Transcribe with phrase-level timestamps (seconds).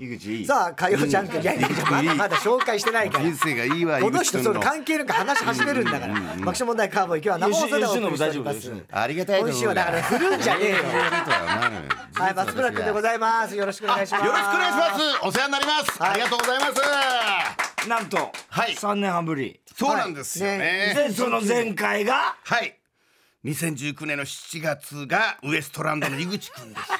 [0.00, 0.46] 井口いい。
[0.46, 3.24] さあ火曜ジャンクいやいやいやまだまだ紹介してないから。
[3.24, 3.84] 人生がいい。
[3.84, 6.14] わこの人のの関係なく話し始めるんだから。
[6.14, 10.76] 爆笑問題カーボーイ今日は生放送でお送りしておりますありがたい今週はだから振るんじゃねえよ。
[10.76, 13.54] ははい松村君でございます。
[13.54, 14.24] よろしくお願いします。
[14.24, 15.26] よろしくお願いします。
[15.26, 16.10] お世話になります、はい。
[16.12, 16.66] ありがとうございま
[17.84, 17.88] す。
[17.88, 18.72] なんと、はい。
[18.72, 19.60] 3年半ぶり。
[19.76, 21.08] そうなんですよね,、はい。
[21.08, 22.80] でその前回がはい。
[23.44, 26.98] 2019年の7月がウエストランドの井口くんですよ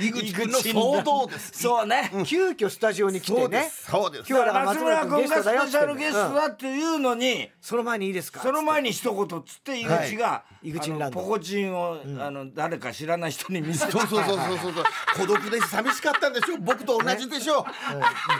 [0.00, 1.52] 井口くんの騒動です。
[1.62, 3.70] そうね、急遽スタジオに来てね。
[3.70, 4.26] そうです。
[4.28, 8.40] 今日はだから松松村君がスペシャルゲストだっていうのに、その前にいいですか？
[8.40, 14.84] その前に一言っつって井口が、井口ポコチンを、あの誰か知らない人に見せてそうそうそうそうそうそう。
[15.16, 16.58] 孤独で寂しかったんでしょ？
[16.58, 17.66] 僕と同じでしょ、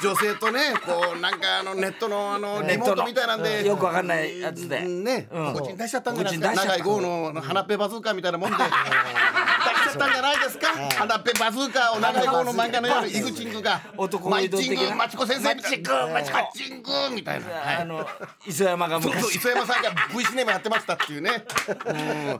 [0.02, 3.66] 女性とねこうなんかあのネットのあのリモートみたいなんで。
[3.66, 4.80] よくわかんないやつで。
[4.82, 5.52] ね、うん。
[5.52, 8.56] ポコチン出しちゃったんじゃないですか長い号の鼻っぺバズーカみたいなもんで。
[8.56, 10.68] 出しちゃったんじゃないですか？
[10.96, 18.06] 鼻っぺバズーカを長い号の漫画のように井口ングが男マイチングマチコ先生マチコマチコチングみたいな、あの
[18.46, 21.42] 磯山がそうそう昔磯山さんが V シネマやってましたっていうね、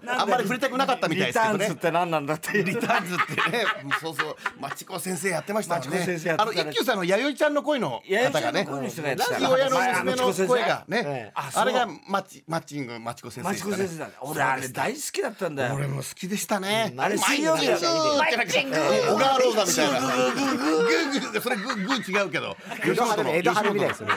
[0.07, 3.65] あんまり触れたくなかったみたいですけどねターンズって何なんだってリターンズってね、
[3.99, 6.19] そうそう、マチコ先生やってましたね。
[6.37, 9.71] たあの一休さんの弥生ちゃんの声の方がねちゃんの声の
[10.13, 13.63] 娘の声がね、あれがマッチマッチングマチコ先生マチ。
[13.63, 16.93] コ先生だ俺あれ大好きだったんだよ俺も好きでしたね。
[16.99, 20.01] あれ水曜日マッチング小川ローザみたいな。
[20.01, 22.57] グーグーグーグーそれグーグー違うけど。
[22.85, 24.11] 江戸春江戸春未来それ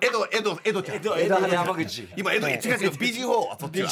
[0.00, 0.96] 江戸江戸江戸ちゃん。
[0.96, 2.08] 江戸江戸山口。
[2.16, 3.88] 今江戸違う違う BG4 はそっちは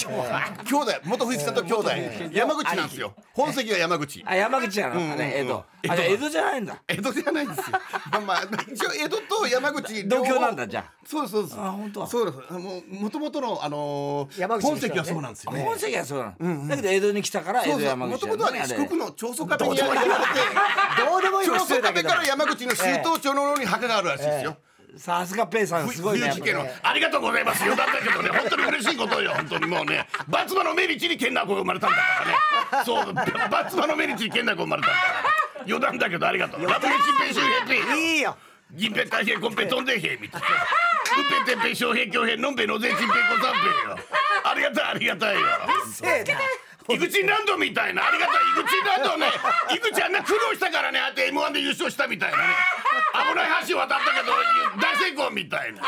[0.64, 1.90] 兄弟元藤さんと兄弟。
[2.32, 3.14] 山口なんですよ。
[3.32, 4.22] 本籍は山口。
[4.26, 5.12] あ山口やの。
[5.12, 5.64] あれ江戸。
[5.86, 6.82] あれ江戸じゃないんだ。
[6.88, 7.78] 江戸じゃないんですよ。
[8.10, 11.56] まあまあ一応江戸と山口同郷なんだじゃそうそうです。
[11.58, 12.38] あ本当そうです。
[12.50, 14.28] あもう元々のあの
[14.60, 15.62] 本籍はそうなんですよね。
[15.62, 16.68] 本籍はそうなの。
[16.68, 17.80] だけど江戸に来たから江戸そう。
[17.80, 17.88] そう。
[17.88, 19.94] 山口元々はね四国の長宗我部にやら。
[19.94, 24.56] れて、どうでもいいの長宗我部から山口の周東町の方に墓があるらしいですよ。
[24.96, 26.30] さすがペイさんすごいね
[26.82, 27.66] ありがとうございます。
[27.66, 29.32] よだったけどね本当に嬉しいことよ。
[29.34, 32.02] 本当にもうねバツマの命日に健太子が生まれたんだか
[32.72, 32.84] らね。
[32.84, 35.02] そうババツマの命日に健太子が生まれたんだか
[35.58, 35.64] ら。
[35.66, 36.66] 余談だけどありがとう。
[36.66, 36.94] ラブシュ
[37.24, 38.36] ヘッピーいいよ。
[38.72, 40.48] 銀ペ太平コンペ飛んでへみたいな。
[40.48, 43.98] ウペテンペ小平京平のんべのぜちんぺいこさんぺいよ。
[44.44, 45.40] ありがたいありがたいよ。
[46.88, 48.06] 井口ランドみたいな。
[48.06, 48.36] ありがたい。
[48.60, 49.26] 井口ランドね。
[49.74, 51.00] 井口あんな苦労したからね。
[51.00, 52.44] あって M1 で優勝したみたいなね。
[53.30, 54.32] 危ない橋渡ったけど
[54.80, 55.82] 大成功みたいな。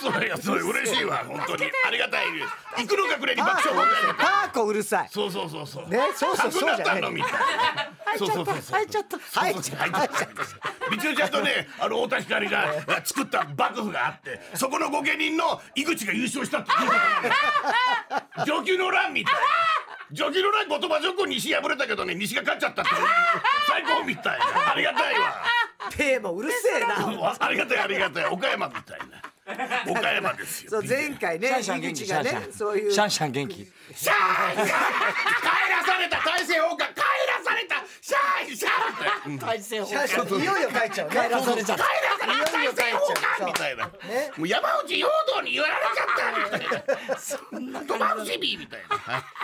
[0.00, 1.24] それやそれ嬉しいわ。
[1.26, 1.70] 本当に。
[1.86, 2.26] ありがたい
[2.78, 5.08] 行くのかくれにパ爆笑問題パーコうるさい。
[5.10, 5.88] そうそうそうそう。
[5.88, 6.84] ねそうそうそうじゃない。
[6.84, 7.38] なったのみたいな
[8.16, 8.76] そうそうそうそう。
[8.76, 9.18] 入っちゃった。
[9.18, 9.84] 入っちゃった。
[9.84, 10.90] 入っちゃった。
[10.90, 12.72] みちおちゃんとねあの太田光が
[13.04, 19.40] 作った幕府があってそこの御家人の井口が優勝したっていうことなの 上級の乱みたいな
[20.12, 23.00] 上級の乱後鳥羽上皇西敗れたけどね西が勝っちゃったっていう
[23.68, 24.72] 最高みたいな。
[24.72, 25.42] ありがたいわ。
[25.96, 27.36] ペーもうるせえな。
[27.38, 28.24] ありがたいありがたい。
[28.26, 29.22] 岡山みたいな。
[29.88, 30.70] 岡山ですよ。
[30.70, 32.04] そう前回ねシャンシャン元気い
[32.88, 32.92] う。
[32.92, 33.54] シャンシャン元気。
[33.54, 34.70] シャーンシャーン帰
[35.70, 41.14] らされた大政奉還帰らーンって大政シャンシャンいよいよ帰っちゃうね。
[41.16, 41.84] 帰らされちゃった。
[41.84, 41.90] 帰
[42.32, 43.86] らされた大政奉還みたいな。
[43.86, 43.92] ね。
[44.36, 47.80] もう山内陽道に言われちゃったみたいな。
[47.86, 48.96] 鳥羽伏見みたいな。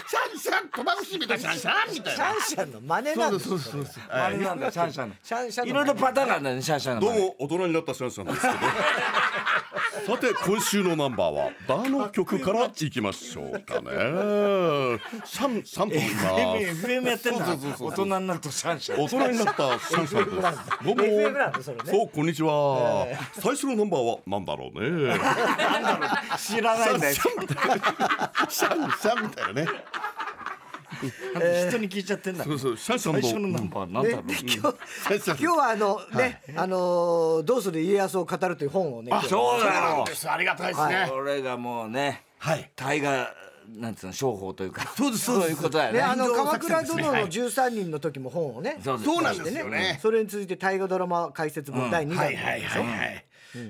[0.07, 2.25] シャンシャン鳥羽伏見だシャンシャンみたいな。
[2.25, 3.59] シャンシャンの真似なんですよ。
[3.59, 8.55] そうあれなんだシャンシャンのシャンシャンのいろいろパターンがあるんだよねシャンシャンのどうも大人になったシャンシャンですけど
[9.93, 13.91] さて今週のナンバーはダの曲からいきましょうかね。
[15.27, 17.47] シャンシャンと言います FM やってんだ。
[17.79, 19.05] 大人になるとシャンシャン。
[19.05, 20.85] 大人になったシャンシャンです。
[20.85, 21.83] どうも FM なんだそれね。
[21.85, 23.07] そうこんにちは。
[23.35, 25.15] 最初のナンバーはなんだろうね。
[26.39, 27.15] 知らないんだよ。
[27.15, 29.69] シャンシャンみたいなね
[31.69, 32.45] 人に聞いちゃってんだ。
[32.45, 32.77] そうそう。
[32.77, 34.23] シャンシャン最初のナンのバーなんだろう。
[34.29, 40.31] 今日今日はあのねあのーどうする家康を語るという本をね今日そうだよです。
[40.31, 41.07] ありがたいですね。
[41.11, 42.71] これがもうねはい。
[42.77, 43.29] 大河
[43.69, 44.83] なんつうの商法というか。
[44.97, 45.99] そうですそういうことだよね。
[45.99, 47.29] ねあの鎌倉殿のねはい。
[47.29, 49.99] 13人の時も本をねそうなんですよね。
[50.01, 53.25] それに続いて大河ドラマ解説本第2はい弾はいはいはい。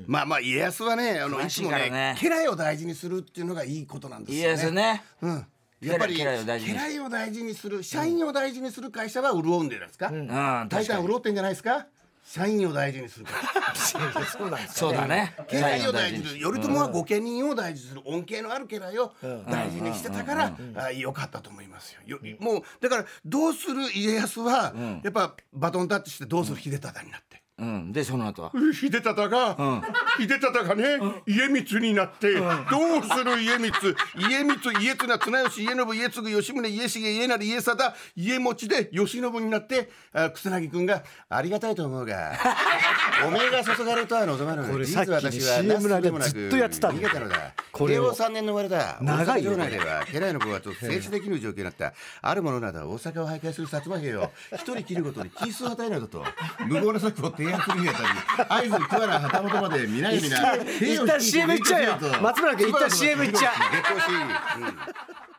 [0.07, 1.91] まあまあ家康はねあのいつもいからね。
[1.91, 4.63] ね家来を大事にするっていうのがいいことなんです家よね。
[4.63, 5.03] 康ね。
[5.23, 5.47] うん
[5.83, 10.09] やっぱり家来を大事に家来を大事にする社員を大事にする会社は潤うんでないですか？
[10.09, 10.27] うん。
[10.29, 11.87] 大体潤ってんじゃないですか？
[12.25, 13.33] 社員を大事にするか。
[13.33, 15.35] ら そうなんですそうだね。
[15.51, 16.41] 家来を大事にすする。
[16.53, 19.13] 頼朝は御家人を大事にする恩恵のある家来を
[19.51, 22.01] 大事にしてたからあ良かったと思いますよ。
[22.07, 27.93] よもうだからどうする家康はやっぱバトンタッチしてどうする秀忠になってうん。
[27.93, 28.53] でその後は。
[28.73, 29.83] 秀忠が、
[30.19, 33.71] 秀忠がね、家光になって、どうする家光
[34.17, 42.33] 家光家綱綱吉家信家継吉宗家重家成家貞家持で慶喜になってあ草薙君がありがたいと思うが
[43.27, 47.01] おめえが注がれるとは望まぬこれさっきね私は CM の間なすすべもなくずっとやってたんだ。
[47.01, 47.55] 逃げたのだ。
[47.73, 48.13] これを。
[48.13, 48.99] 慶応3年の終わりだ。
[49.01, 51.93] 長いよ大阪城内では家来の子がと静止できぬ状況になった。
[52.21, 56.25] ある者など大阪を徘徊する薩摩兵を一人切るごとにキースを与えないと。
[56.67, 62.21] 無謀な策を提案するにあたり合図桑名旗本まで皆々皆一旦 CM いっちゃうよ。
[62.21, 65.32] 松村君一旦 CM いっちゃう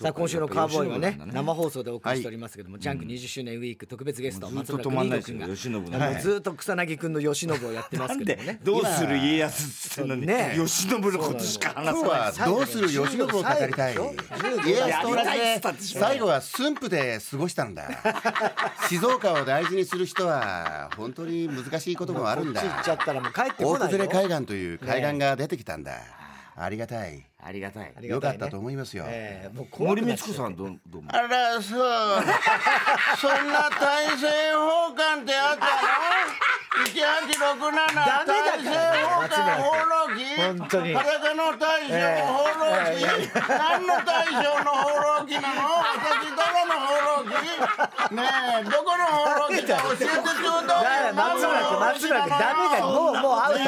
[0.00, 6.20] さあ今週のカーボーイはね生放送でお送りしておりますけども、ジャンク20周年ウィーク特別ゲスト松村邦ですよ洋君が。
[6.20, 8.60] ずっと草薙君の慶喜をやってますけどもね。
[8.62, 10.52] どうする家康っつってのにね。
[10.54, 12.20] 慶喜のことしか話さない。
[12.20, 13.94] はどうする慶喜を語りたい？
[14.64, 17.88] 家康と同じで最後は駿府で過ごしたんだ。
[18.88, 22.60] 静岡を大事にする人は本当に難しいこともあるんだ。
[22.62, 25.92] こっち行っちゃったらもう帰って大崩れ海岸という海岸が出てきたんだ、
[26.54, 27.92] ありがたいありがたい。
[27.96, 28.36] ありがたいね。
[28.36, 30.26] よかったと思いますよ、ええもう怖く森なっちゃう。
[30.28, 31.78] 光子さんどうどうもあらそう。
[33.16, 35.78] そんな大政奉還ってあったの？
[36.84, 37.94] 一八六七ダメだから。
[37.98, 38.74] 大政
[39.06, 39.38] 奉還。
[39.58, 40.94] 放浪記本当に。
[40.94, 41.94] 裸の大将
[42.26, 42.66] 放浪
[42.98, 43.06] 記、
[43.48, 45.62] 何の大将の放浪記なの？
[45.78, 47.46] 私どこの放浪記？
[48.14, 48.22] ね
[48.60, 49.62] えどこの放浪記？
[49.62, 50.74] か教えてちょうだ
[51.10, 52.30] い松村君松村君。
[52.30, 52.86] ダメだよ。
[52.86, 53.62] もうもうアウト。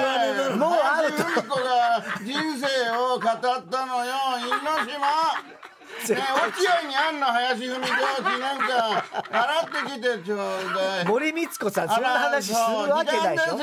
[0.56, 1.22] もうアウト。
[1.50, 2.66] 子が人生
[2.96, 4.14] を語ったのよ。
[4.38, 4.48] 因
[4.86, 5.60] 島。
[6.00, 7.98] ねえ落合にあんの林文子記念
[8.56, 8.72] 館
[9.28, 10.38] 払ってきてちょう
[10.74, 11.04] だい。
[11.04, 12.58] 森光子さんそんな話する
[12.90, 13.58] わけないでしょ。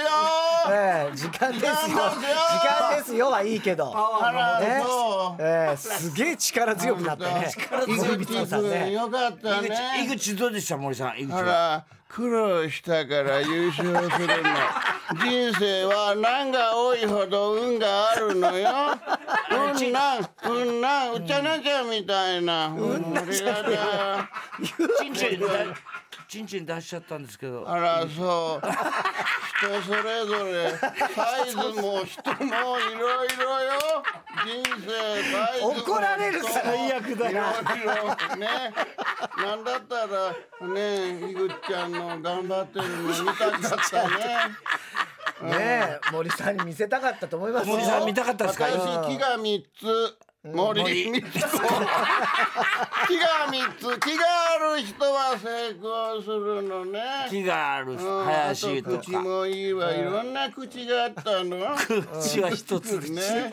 [1.15, 1.97] 時間ですよ。
[2.21, 2.59] ええ時
[2.89, 3.29] 間ですよ。
[3.31, 7.51] はいいけどあらねそうええすげえ力強くなったね
[7.87, 9.09] 森光子さんねよ。
[9.09, 14.43] かった井口井ね口どうでした森さん井口は苦労したから優勝するの
[15.23, 18.69] 人生は難が多いほど運があるのよ
[19.57, 22.67] うんなんうんなんうちゃなちゃんみたいな。
[22.67, 23.71] うんありがと
[24.83, 25.47] うちんちんだ
[26.27, 27.63] ちんちん出しちゃったんですけど。
[27.67, 28.67] あらそう。
[29.59, 30.69] 人それぞれ。
[31.15, 33.61] サイズも人もいろいろ。
[33.61, 34.03] よ
[34.45, 34.87] 人生
[35.31, 35.69] サイズも。
[35.69, 37.31] 怒られる最悪だな。
[37.31, 37.95] いろい
[38.29, 38.47] ろね
[39.37, 44.15] なんだったらねいぐっちゃんの頑張ってるの見たかったね
[45.43, 47.73] ねえ森さんに見せたかったと思いますよ。
[47.75, 48.65] 森さん見たかったですか？
[48.65, 50.17] 私木が三つ。
[50.43, 50.83] 森。
[50.83, 51.47] 光子木が
[53.51, 53.99] 三つ。
[53.99, 54.23] 木が
[54.55, 57.01] ある人は成功するのね。
[57.29, 58.25] 木があるうん。
[58.25, 59.93] 林とあ口かもいいわ。
[59.93, 61.75] いろんな口があったの。
[62.21, 63.21] 口は一つでね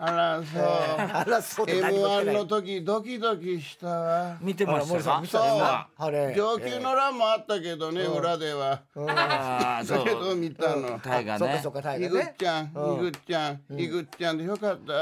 [0.00, 2.34] あらそうあらそうで何も言って M1 ない。
[2.36, 4.38] の時ドキドキしたわ。
[4.40, 5.42] 見てましたかそう。
[5.42, 6.32] あれ。
[6.36, 8.82] 上級の欄もあったけどね裏では。
[8.96, 11.00] ああそだけどう見たの。
[11.00, 11.38] タイがね。
[11.38, 12.66] そうかそうかタイいぐっがねちゃん。
[12.66, 12.68] い
[13.00, 13.60] ぐっちゃん。
[13.76, 14.92] いぐっちゃんでよかった。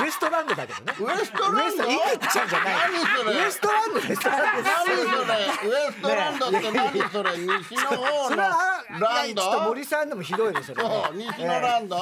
[0.00, 0.92] ウエストランドだけどね。
[1.00, 1.84] ウエストランド？
[1.84, 2.02] イグ
[2.32, 2.74] ちゃんじゃない。
[2.92, 3.34] 何それ？
[3.34, 4.20] ウエストランドです。
[4.22, 5.34] 何それ？
[5.66, 7.30] ウエストランドって何それ？
[7.36, 10.84] 西の方のそれはランドいやちょっと森さんでもひどいですよね。
[10.84, 11.96] そう西のランド？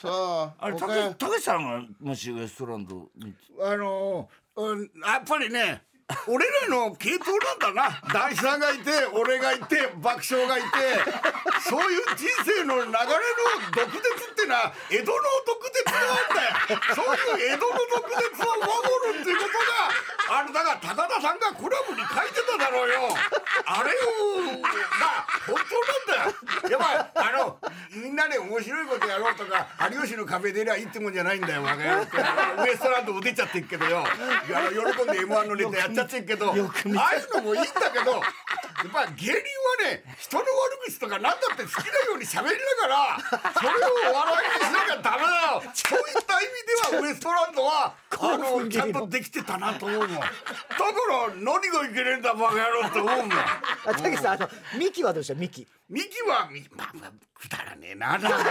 [0.00, 0.52] そう。
[0.58, 0.86] あれた
[1.34, 5.82] 岡山けたけさんがもしウエストランド見てあのうんやっぱりね
[6.28, 8.00] 俺らの系統なんだな。
[8.12, 10.68] 男子さんがいて俺がいて爆笑がいて
[11.64, 13.00] そういう人生の流れの
[13.72, 15.16] 毒舌ってのは江戸の
[15.48, 16.04] 毒舌なん
[16.36, 16.80] だよ。
[16.94, 19.56] そういう江戸の毒舌を守るっていうこと
[20.28, 23.16] があれだから高田さんがクラブに書いてただろうよ。
[23.64, 26.76] あれをまあ本当なんだよ。
[26.76, 26.80] やっ
[27.14, 27.56] ぱあの
[27.92, 32.20] みんなで面白いことやろうとか有吉の壁出りゃいいってもんじゃないんだよバカ野郎って。
[32.20, 34.04] あのウエストランドも出ちゃってるけどよ。
[34.44, 36.66] 喜んで m 1のネタやってっちゃってるけどああいう
[37.36, 39.40] のもいいんだけどやっぱ芸人は
[39.88, 40.50] ね人の悪
[40.86, 43.18] 口とか何だって好きなように喋りながら
[43.54, 45.72] それをお笑いにしなきゃダメだよ。
[45.72, 46.44] そういった意
[46.90, 50.08] 味ではウエストランドはあのちゃんとできてたなと思うもん。
[50.10, 50.28] だから
[51.36, 53.32] 何がいけねえんだバカ野郎って思うもん。
[53.32, 54.48] あたけさんあの
[54.78, 55.34] ミキはどうした？
[55.34, 58.42] ミキミキはみまあまあくだらねえなだバカ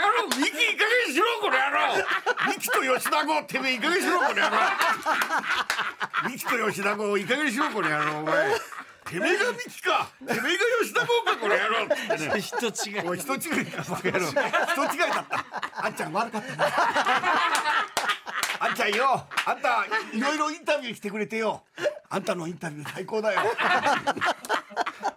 [0.00, 2.00] 野郎ミキいい加減にしろこの野郎。
[2.48, 4.56] ミキと吉田号てめえいい加減にしろこの野郎。
[6.30, 8.54] ミキと吉田号いい加減にしろこの野郎お前。
[9.04, 10.10] てめえがミキか。
[10.18, 10.40] てめえが
[10.82, 11.84] 吉田剛かこの野郎。
[11.84, 13.82] ってね人違いおい人違いか。
[13.90, 15.44] バカ野郎人違いだった。
[15.86, 16.66] あんちゃん悪かったな。
[18.60, 19.26] あんちゃんよ。
[19.44, 21.62] あんたいろいろインタビューしてくれてよ。
[22.08, 23.40] あんたのインタビュー最高だよ。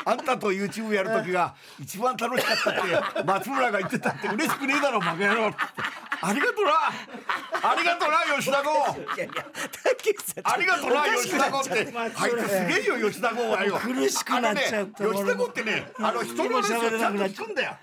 [0.08, 2.74] あんたと YouTube やる時が一番楽しかったっ
[3.16, 5.52] て松村が言ってたって嬉しくねえだろバカ野郎。
[6.22, 6.72] ありがとな。
[7.70, 8.72] ありがとな吉田剛
[10.44, 11.94] ありがとな吉田剛って。
[11.96, 17.78] あいつすげえよ吉田剛はよ苦しくなっちゃったね吉田剛ってねあの人の話をちゃんと聞くんだよ。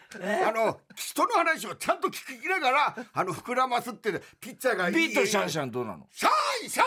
[0.47, 4.95] あの人の話をちゃんと聞きながらあの膨らますってピッチャーがいい。
[4.95, 6.07] ビートシャンシャンどうなの？
[6.11, 6.29] シャ
[6.65, 6.87] イシャイ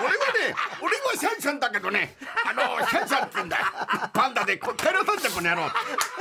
[0.00, 3.58] 俺はね俺はシャンシャンだけどねあのシャンシャンって言うんだ。
[3.58, 3.64] よ
[4.12, 5.62] パンダでこ帰らさんじゃこの野郎。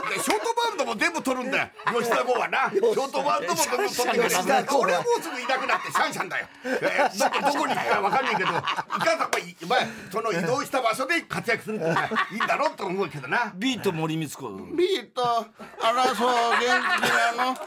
[0.10, 1.68] でショートバウンドも全部取るんだよ。
[2.00, 2.70] 吉田剛はな。
[2.72, 4.36] ショートバウンドも全部取ってくれ
[4.80, 8.62] 俺はもうすぐいなくなってシャンシャンだよ、えー、どどこに行くか分かんないけどいかん
[9.20, 9.30] さ
[9.68, 9.80] まあ
[10.12, 13.54] その移動した場所で活躍するってのはいいんだろうと思うけどな。
[13.56, 14.76] ビート森光子。
[14.76, 15.46] ビート。
[15.82, 17.08] あらそう元気
[17.38, 17.56] なの。
[17.56, 17.62] そ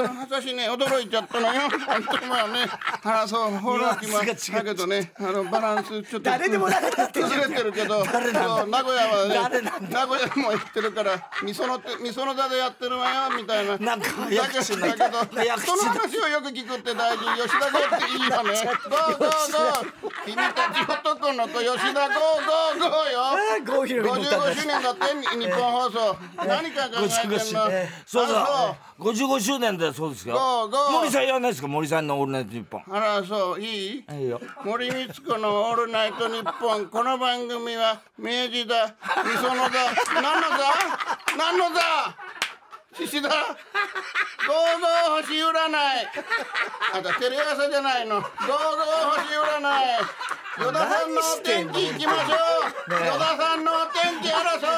[0.00, 1.62] うなの私ね驚いちゃったのよ。
[1.70, 2.66] 本当まあね
[3.02, 4.64] あらそうほらきまニュアンスが違う。
[4.64, 13.76] だけどねあのバランスちょっと誰でもなくなってる崩れてるけどそう名古屋はね名古屋も行ってるからみその手みその座でやってるわよみたいな。
[13.78, 18.52] なんかだ早けだけど早口人の話をよく聞くって大事吉田剛っていいよね。
[18.88, 20.24] ゴーゴーゴー。
[20.24, 23.64] 君たち男の子吉田ゴーゴーゴーよ。
[23.64, 26.16] 郷ひろみ乗ったん55だ周年だって日本放送。
[26.46, 27.70] 何か考えてんの？
[28.06, 30.68] そうあだ55周年だよそうですよ。
[30.92, 31.68] 森さんやらないですか？
[31.68, 32.82] 森さんの「オールナイトニッポン。
[32.86, 33.60] そうあらそう。
[33.60, 34.40] いい」いいよ。
[34.64, 38.94] 森光子の「オールナイトニッポン」この番組は明治だ
[39.34, 39.70] 磯野だ
[40.14, 40.58] 何のだ
[41.36, 42.16] 何のだ。
[42.96, 45.52] 獅子だゴーゴー星占い。
[46.94, 48.20] あんたテレ朝じゃないの。
[48.20, 48.52] ゴーゴー
[49.22, 50.22] 星占い。
[50.58, 52.34] 与田さんのお天気行きましょ
[52.88, 52.92] う。
[52.92, 54.68] 与田さんのお天気あらそうそう。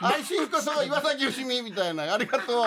[0.00, 2.14] 愛心こそ岩崎よしみみたいな。
[2.14, 2.66] ありがとう。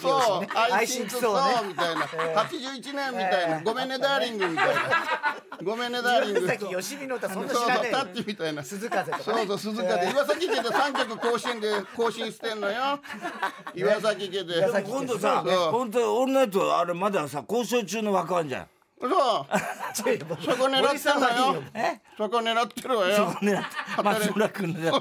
[0.00, 0.40] そう。
[0.40, 0.48] ね。
[0.54, 1.68] 愛心こそそうね。
[1.68, 2.00] みたいな。
[2.02, 3.60] 81年みたいな。
[3.62, 4.82] ごめんねダーリングみたいな。
[5.62, 6.40] ごめんねダーリング。
[6.40, 8.64] 岩崎よしみの歌そんなそうそう知らねえタッチみたいな。
[8.64, 10.10] 鈴風とかねそうそう鈴風で。
[10.10, 12.98] 岩崎家で三曲更新で更新してんのよ
[13.74, 14.58] 岩崎家で。
[14.58, 18.66] 岩崎今度さ本当オールナイトあれまださ交渉中の枠あんじゃん
[19.00, 19.10] そう
[19.94, 20.02] そ
[20.56, 21.62] こ狙ってんのよ。
[21.72, 22.00] え？
[22.16, 23.38] そこ狙ってるわよ。
[23.42, 23.62] ね
[24.02, 25.00] 松村君のやそう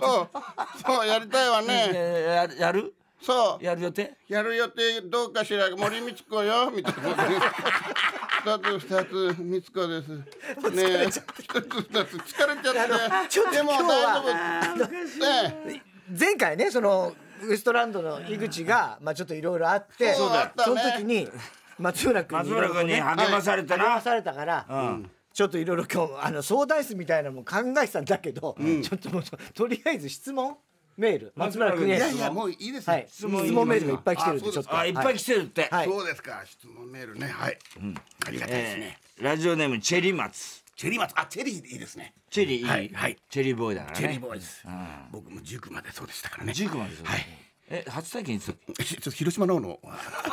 [0.86, 1.90] そうやりたいわつね。
[1.94, 2.94] えややる？
[3.20, 3.66] そう。
[3.66, 4.16] やる予定？
[4.28, 5.72] やる予定どうかしら。
[5.76, 6.70] 森光子よ。
[6.70, 7.00] みたいな
[8.46, 10.10] 二つ二つ光子です。
[10.10, 11.08] ねえ。
[11.08, 11.62] 一つ二
[12.06, 12.18] つ。
[12.18, 13.30] 疲れちゃって。
[13.30, 14.88] ちょっとでも今日は大丈夫。
[15.66, 15.82] ね
[16.20, 20.84] 前回ねそのウエストランドの井口がまあちょっといろいろあってそうだそね。
[20.84, 21.28] の時に
[21.78, 23.84] 松村君松村君に励まされてな。
[23.84, 24.66] 励まされたから、
[25.34, 30.58] ちょっといろいろ今日あの相談室みたいなのも考えてたんだけど、ちょっともうとりあえず質問？
[30.98, 31.34] メール？
[31.36, 32.00] 松村君へい。
[32.00, 34.78] やいやもういいですはい、質問メールがいっぱい来てるんであそうですちょっと。
[34.78, 35.68] あいっぱい来てるって。
[35.70, 35.86] はい。
[35.86, 36.42] そうですか。
[36.46, 37.28] 質問メールね。
[37.28, 37.58] はい。
[38.26, 38.98] ありがたいですね。
[39.00, 42.14] えーラジオネームチェリー松チェリー松あチェリーでいいですね。
[42.30, 43.18] チェリーいい、はいはい。
[43.30, 44.00] チェリーボーイだからね。
[44.00, 44.64] チェリーボーイです。
[45.12, 46.54] 僕も塾までそうでしたからね。
[46.54, 47.26] 塾までそうはい。
[47.70, 48.84] え初体験いつだっけ？
[48.86, 49.80] ちょっと広島の方の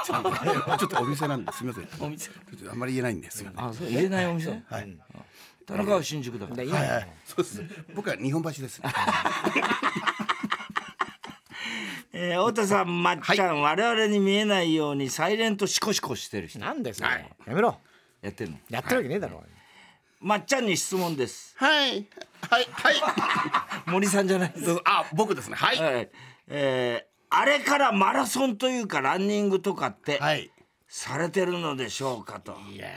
[0.07, 1.65] ちょっとお店なんです。
[1.65, 1.89] みません。
[2.07, 2.29] お店。
[2.29, 3.57] ちょっとあんまり言えないんですよね。
[3.59, 4.51] あそう入れないお店？
[4.51, 4.97] はい。
[5.67, 6.57] 田中は新宿だから。
[6.59, 7.09] でいいはいはい。
[7.25, 7.63] そうです。
[7.95, 8.83] 僕は日本橋です。
[8.83, 8.91] ね
[12.13, 16.59] えー太田さんまっちゃん、我々に見えないようにサイレントシコシコしてる人。
[16.61, 17.29] なんだよそれ、はい。
[17.47, 17.81] やめろ。
[18.23, 18.59] やってんの？
[18.71, 19.43] やってるわけねえだろ、
[20.25, 21.55] まっちゃんに質問です。
[21.59, 22.07] はい。
[22.51, 22.95] はいはい。
[23.87, 24.77] 森さんじゃないです。
[24.87, 25.57] あ僕ですね。
[25.57, 25.79] はい。
[25.79, 26.11] はい。
[26.49, 30.51] えーあれからマラソンというかランニングとかってはい。
[30.89, 32.57] されてるのでしょうかと。
[32.73, 32.89] いや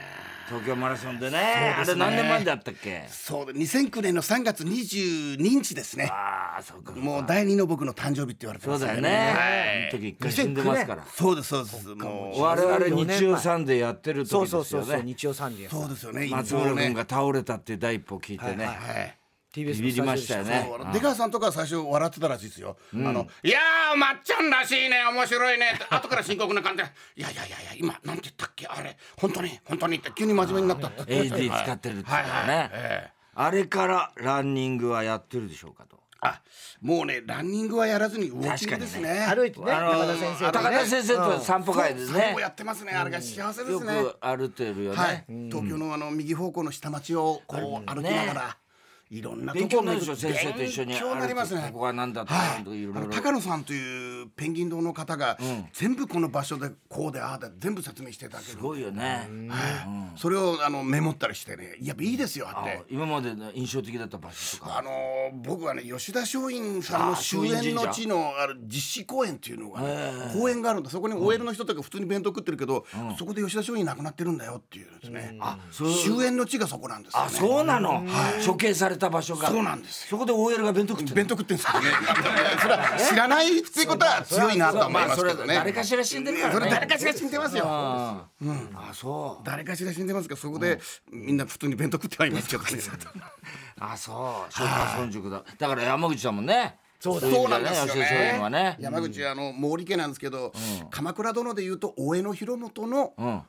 [0.48, 1.38] 東京マラソンでね。
[1.76, 3.06] あれ何年前だったっけ？
[3.10, 6.08] そうだ2009年の3月22日ですね。
[6.10, 11.04] ああそうかもう第二の僕の誕生日って言われてますそうだよね、あの時一回死んでますから。
[11.14, 11.88] そうですそうです。
[11.88, 13.16] もう我々14年前。
[13.18, 16.02] 日曜サンデーやってるそう時ですよそうそうそうね日曜サンデーやそうです。
[16.06, 19.17] よね松村君がが倒れたっていう第一報を聞いてね、はい
[19.64, 20.68] ビビビりましたよね。
[20.92, 25.02] 出川さんとか最初笑ってたらしいですよ、あのいやーまっちゃんらしいね。
[25.12, 25.72] 面白いね。
[25.74, 28.66] っ て後から深刻な感じでいやいやいやいや今なんて言ったっけ？
[28.66, 30.88] あれ本当に本当にって急に真面目になった。
[30.88, 32.70] って AD 使ってるっていうかね、はいはい。
[32.72, 33.12] ええ。
[33.34, 35.98] あれからランニングはやってるでしょうかと。
[36.20, 36.42] あ
[36.80, 39.24] もうねランニングはやらずにウォーキングですね。
[39.28, 40.52] 歩いてね高田先生とね。
[40.52, 42.92] 高田先生と散歩会で散ね歩やってますね。
[42.92, 48.56] あれが幸せでよすね、く歩いてるよね、はい、東京のあの右方向の下町をこう歩きながら、
[49.10, 50.92] いろんなとこ勉強になるでしょ先生と一緒に。
[50.92, 51.70] 勉強になりますね。
[51.72, 52.62] ここは何だとかはい。
[52.62, 53.06] いろいろ。
[53.08, 55.38] 高野さんというペンギン堂の方が、
[55.72, 60.18] 全部この場所でこうでああで全部説明していただけるすごいよね、はい。
[60.18, 61.76] それをあのメモったりしてね。
[61.80, 62.70] やっぱいいですよあって。
[62.70, 64.78] あ今までの印象的だった場所とか。
[64.78, 70.90] あのー僕はね吉田松陰さんのあ終焉の地のある実施公園っていうのが、ね、公園があるんだ。
[70.90, 72.84] そこに OL の人とか普通に弁当食ってるけど、
[73.18, 75.38] そこで吉田松陰亡くなってるんだよっていうですね、
[75.70, 75.92] そう。
[75.92, 77.26] 終焉の地がそこなんですよね。
[77.26, 78.04] あそうなの、
[78.46, 81.86] 処刑された場所がそうなんですそこで OL が弁当食ってる弁当食ってんすかね。
[82.60, 85.54] それは知らないっていうことは強いなと思いますけどね。
[85.54, 86.60] 誰かしら死んでるからね。
[86.60, 87.64] それ誰かしら死んでますよ。
[87.66, 88.28] あ
[88.90, 89.46] あそう。
[89.46, 92.70] 誰かしら死んでますけどそこでみんな普通に弁当食ってはいますけどね。
[93.80, 94.52] あそう。
[94.52, 98.50] 松下村塾だだから山口さんもねそうだい意味そうなんですよね。
[98.50, 100.52] ね山口はあの毛利家なんですけど
[100.90, 103.42] 鎌倉殿でいうと大江の広元のん。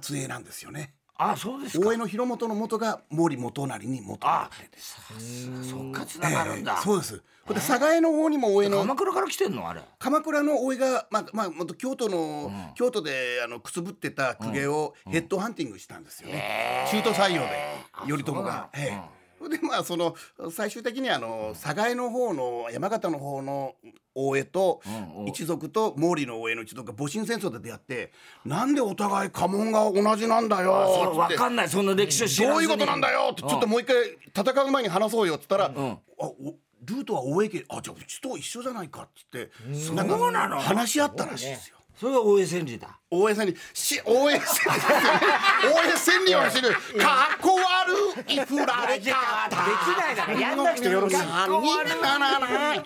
[0.00, 1.86] 末裔なんですよねあそうですか。
[1.86, 5.70] 大江の広元の元が毛利元就に元あ就です。
[5.70, 6.76] そっかつながるんだ。
[6.78, 7.22] そうです。
[7.46, 9.82] これで佐賀江の方にも大江の鎌倉から来てんのあれ。
[9.98, 17.50] 鎌倉の大江が、まあまあ、もっと京都の、京都であのくすぶってた公家をヘッドハンティングしたんですよね、中途採用で
[17.92, 18.70] 頼朝が。
[18.72, 19.13] ええ
[19.48, 20.14] でまあその
[20.50, 23.74] 最終的にあの佐賀江の方の山形の方の
[24.14, 24.80] 大江と
[25.18, 28.12] うん一族と毛利の大江の一族が戊辰戦争で出会って
[28.44, 31.34] なんでお互い家紋が同じなんだよって。
[31.34, 31.68] 分かんない。
[31.68, 33.96] その歴史を知らどういうことなんだよってちょっともう一回
[34.36, 35.70] 戦う前に話そうよっつったら、あ
[36.18, 37.64] おルートは大江家。
[37.68, 40.60] あじゃあうちと一緒じゃないかっつってそうなの。
[40.60, 41.78] 話し合ったらしいですよ。
[41.98, 42.98] それが大江千里だ。
[43.10, 46.70] 大江さんにし大江さん大江千里を知る。
[47.00, 48.40] かっこ悪い。
[48.40, 51.16] 振られ方できないならやんなくてよろしい。
[51.16, 52.82] なならない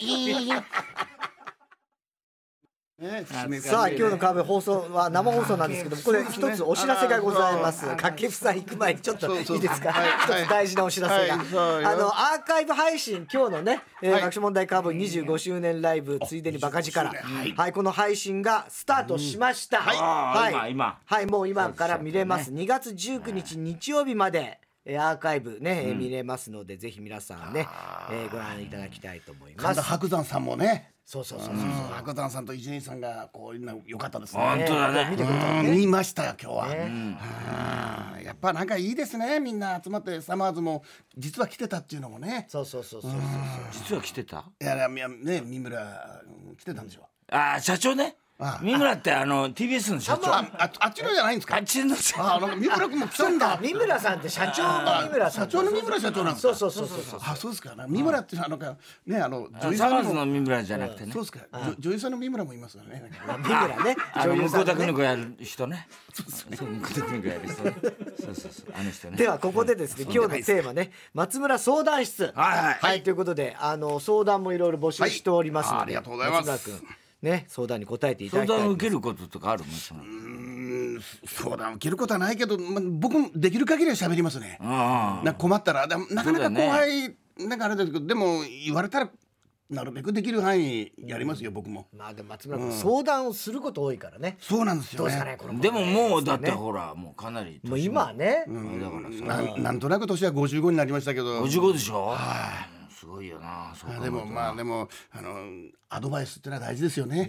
[2.98, 3.24] ね
[3.60, 7.86] さあ今日の壁放送は生放送なんですけどもこれ一つお知らせがございます。
[7.86, 9.92] 掛布さん行く前にちょっといいですか？
[9.92, 10.42] はい。
[10.42, 11.34] 一つ大事なお知らせが。
[11.34, 11.38] あ
[11.94, 14.22] のアーカイブ配信今日のねえーはい。
[14.22, 17.08] 爆笑問題カーボン25周年ライブついでにバカ力。
[17.56, 17.72] はい。
[17.72, 19.78] この配信がスタートしました。
[19.80, 20.52] はい。
[20.52, 20.98] 今今。
[21.04, 22.50] はいもう今から見れます。
[22.50, 27.68] 2月19日日曜日までえーアーカイブねえー見れますのでぜひ皆さんね
[28.10, 29.64] えーご覧いただきたいと思います。
[29.66, 31.56] 神田伯山さんもねそうそうそうそう。
[31.94, 34.42] 伯山さんと伊集院さんがこう良かったですね。
[34.42, 35.08] 本当だね。
[35.10, 35.70] 見てくれたうん。
[35.70, 36.86] 見ましたよ今日は、ね。
[36.86, 37.16] うん。
[38.26, 40.84] やっぱなんかいいですねみんな集まってサマーズも
[41.16, 42.44] 実は来てたっていうのもね。
[42.50, 43.20] そうそうそうそうそう
[43.72, 44.44] 実は来てた？
[44.60, 45.80] いやいやね三村
[46.50, 47.08] うん来てたんでしょ。
[47.30, 48.18] あー社長ね。
[48.18, 50.28] あ三村ってあの TBS の社長。
[50.32, 51.56] あああっちのじゃないんですか？
[51.56, 52.22] あっちの社長。
[52.36, 53.58] あなんか三村君も来たんだ。
[53.60, 55.44] 三村さんって社長の三村さん。
[55.44, 56.54] 社長の三村社長なんですか？
[56.54, 57.74] そうそうそうそうそうあそうですか。
[57.88, 58.76] 三村っていうのか
[59.06, 60.24] ねあの女優さんの。
[60.24, 61.12] 三村じゃなくてね。
[61.12, 61.40] そうですか。
[61.52, 63.10] 女女優さんの三村もいますよね。
[63.26, 63.96] 三村ね。
[64.14, 65.88] あの向田邦子やる人ね。
[66.14, 66.26] そう
[66.56, 67.64] 向田邦子やる人そう
[68.36, 68.72] そうそう。
[68.78, 69.16] あの人ね。
[69.16, 70.92] ではここでですね今日のテーマね。
[71.12, 72.22] 松村相談室。
[72.22, 72.74] はいはい。
[72.80, 73.02] はい。
[73.02, 75.76] ということであの相談もいろいろ募集しておりますので。
[75.78, 75.82] はい。
[75.82, 76.48] あありがとうございます。
[76.48, 76.88] 松村君
[77.22, 79.72] ね相談に答えていただ相きたい談を受けることとかあるの？
[79.72, 80.02] その。
[80.02, 84.58] うん相談受けることはないけど、まあ、僕もできる限りは喋りますね。
[84.60, 89.10] あな困ったらでもなかなか後輩、なんかあれですけどでも言われたら
[89.70, 91.86] なるべくできる範囲やりますよ僕も。
[91.96, 94.38] まあでも松村君相談をすること多いからね。
[94.40, 96.50] そうなんですよどうですかねねこのでももうだってね。
[96.50, 98.44] ほらもうかなりもう今はね。
[98.48, 99.44] だからさ。
[99.44, 101.44] なんなんとなく年は55になりましたけど。
[101.44, 102.16] 55でしょ？
[102.16, 102.77] す
[103.08, 104.04] ごいよなそう考えたら。
[104.04, 105.30] でもまあでもあの
[105.88, 107.26] アドバイスってのは大事ですよね。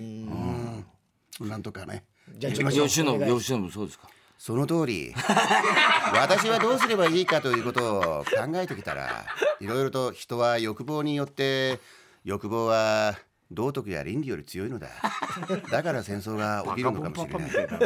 [1.39, 1.47] うん。
[1.49, 2.03] なんとかね。
[2.37, 4.07] じゃあちょっと吉野お願い吉野そうですか？
[4.37, 5.13] その通り。
[6.13, 9.25] 私はどうすればいいかということを考えてきたら
[9.59, 11.79] いろいろと人は欲望によって
[12.23, 13.17] 欲望は
[13.51, 14.89] 道徳や倫理より強いのだ。
[15.71, 17.79] だから戦争が起きるのかもしれない。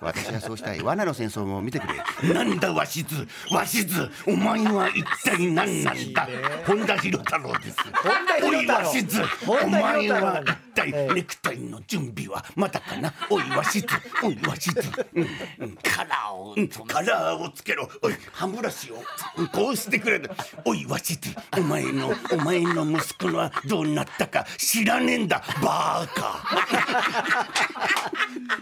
[0.00, 0.80] 私はそうしたい。
[0.82, 1.86] 罠の戦争も見てく
[2.22, 2.32] れ。
[2.32, 3.28] なんだわしず。
[3.54, 4.08] わしず。
[4.26, 6.28] お前は一体何なんだ。
[6.66, 7.76] 本田博太郎です。
[7.92, 8.78] 本田おい博太郎。
[8.78, 9.22] わしず。
[9.44, 13.12] 本田お前は一体ネクタイの準備はまだかな。
[13.28, 13.86] おいわしず。
[14.22, 14.80] おいわしず。
[15.14, 15.26] うん。
[15.58, 15.76] うん。
[15.82, 16.54] カラーを。
[16.56, 16.68] うん。
[16.68, 17.86] カラーをつけろ。
[18.00, 18.14] おい。
[18.32, 18.96] 歯ブラシを。
[19.36, 19.48] うん。
[19.48, 20.22] こうしてくれ。
[20.64, 21.28] おいわしず。
[21.58, 26.40] お前のお前の息子はどうなったか知らねえんだバーカ。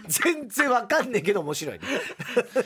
[0.07, 1.85] 全然わかんねえけど面白いね。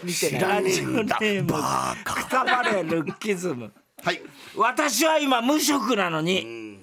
[0.03, 2.15] 見て知らねえんだバーカ。
[2.15, 3.71] くたばれルッキズム。
[4.03, 4.21] はい。
[4.56, 6.77] 私は今無職なのに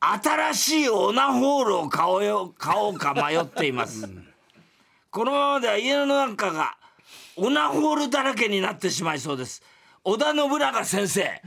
[0.00, 4.08] 新しいオナホールを買おうよ買おうか迷っています。
[5.10, 6.76] このままでは家の中が
[7.36, 9.62] オナホールだらけになってしまいそうです。
[10.04, 11.42] 織田信長先生、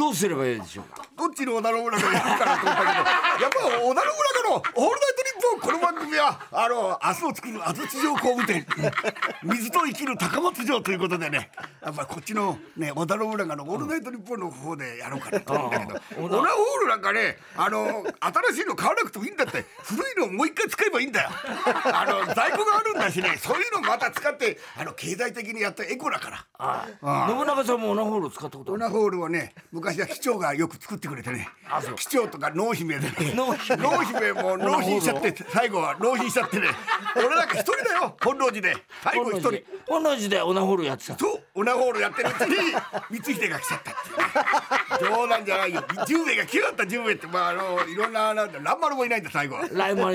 [0.00, 1.04] どうすればいいでしょうか？
[1.18, 3.04] どっちの織田信長に行くかなと思ったけど
[3.44, 4.10] やっぱ織田信
[4.40, 8.66] 長の「オールナイトニッポン」この番組はあの明日を作る安土城工務店。
[9.44, 11.50] 水と生きる高松城ということでね。
[11.82, 15.70] やっぱこっちのね織田信長の「オールナイトニッポン」の方でやろうかなと思うん。
[15.72, 18.02] だけどオナホールなんかねあの
[18.48, 19.66] 新しいの買わなくてもいいんだって。
[19.82, 21.28] 古いのをもう一回使えばいいんだよ。
[21.92, 23.36] あの在庫があるんだしね。
[23.38, 26.86] そういうのまた使ってあの経済的にやったエコだから。
[27.28, 28.84] 信長さんもオナホール使ったことある？
[28.84, 31.48] オナホールをね昔は機長がよく作ってくれてね。
[31.96, 33.14] 機長とか濃姫でね。
[33.34, 34.32] 濃姫。
[34.32, 36.68] も納品しちゃって最後は納品しちゃってね。
[37.16, 38.76] 俺なんか一人だよ本能寺で。
[39.02, 39.62] 最後一人。
[39.86, 40.28] 本能寺。
[40.28, 41.14] でオナホールやってた。
[41.14, 45.04] とオナホールやってるうちに光秀が来ちゃったって。
[45.04, 45.80] いうね冗談じゃないよ。
[45.80, 47.26] 10名が9だった10名って。
[47.26, 49.68] まああのいろんななんだランマルもいないんだ最後は。
[49.72, 50.12] ライブも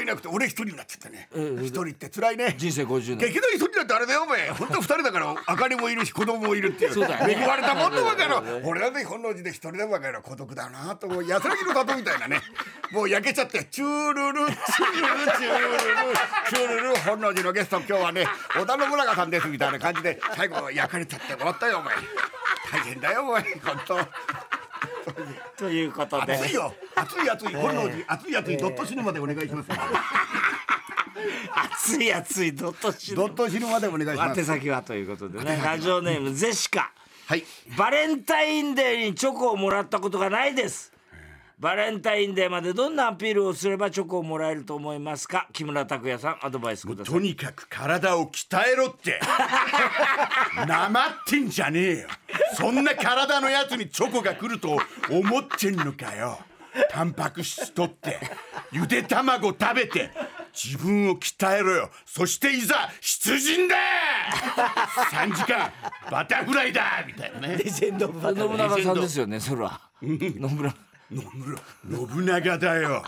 [0.00, 1.28] いなくて俺一人になっちゃったね。
[1.62, 2.54] 一人って辛いね。
[2.56, 3.18] 人生50年。
[3.18, 4.48] 劇団一人だってあれだよお前。
[4.50, 6.94] 本当二人だからあかりもいるし子供もいるっていう。
[6.94, 7.36] そうだよね。
[7.42, 12.40] 恵まれたもんだバカ野郎俺本能寺で一人だバカ野郎孤独だなと思う安らぎの里みたいなね。
[12.92, 15.78] もう焼けちゃってチュールルチュールルチュールル
[16.48, 18.26] チュールル本能寺のゲスト今日はね
[18.56, 21.94] 織田信長さんですみたいな感じで最後焼かれちゃって終わったよお前。
[22.72, 23.42] 大変だよお前。
[23.64, 23.98] 本当。
[25.56, 26.34] ということで。
[26.34, 26.74] 暑いよ。
[26.94, 27.54] 暑い暑い。
[27.54, 28.56] 本能寺暑い暑い。
[28.56, 29.68] ドット死ぬまでお願いします。
[31.54, 34.40] 熱い熱いドットシドット死ぬまでお願いします。
[34.40, 35.60] 宛先はということでね。
[35.62, 36.92] ラジオネームゼシカ
[37.30, 37.44] はい。
[37.78, 40.92] バレンタインデーにチョコをもらったことがないです。
[41.60, 45.46] バレンタインデーまでどんなアピールをすればチョコをもらえると思いますか？
[45.52, 47.14] 木村拓哉さんアドバイスください。
[47.14, 49.20] とにかく体を鍛えろって。
[50.66, 52.08] なまってんじゃねえよ。
[52.54, 54.76] そんな体のやつにチョコが来ると
[55.08, 56.36] 思ってんのかよ。
[56.90, 58.18] タンパク質取って
[58.72, 60.10] ゆで卵食べて
[60.52, 61.90] 自分を鍛えろよ。
[62.06, 63.76] そしていざ出陣だ
[64.30, 65.72] 3時間
[66.10, 67.56] バタフライだみたいなね。
[67.56, 70.74] レジェンド・バトル信長さんですよねそれは信長野村
[71.90, 73.02] 信長だよ。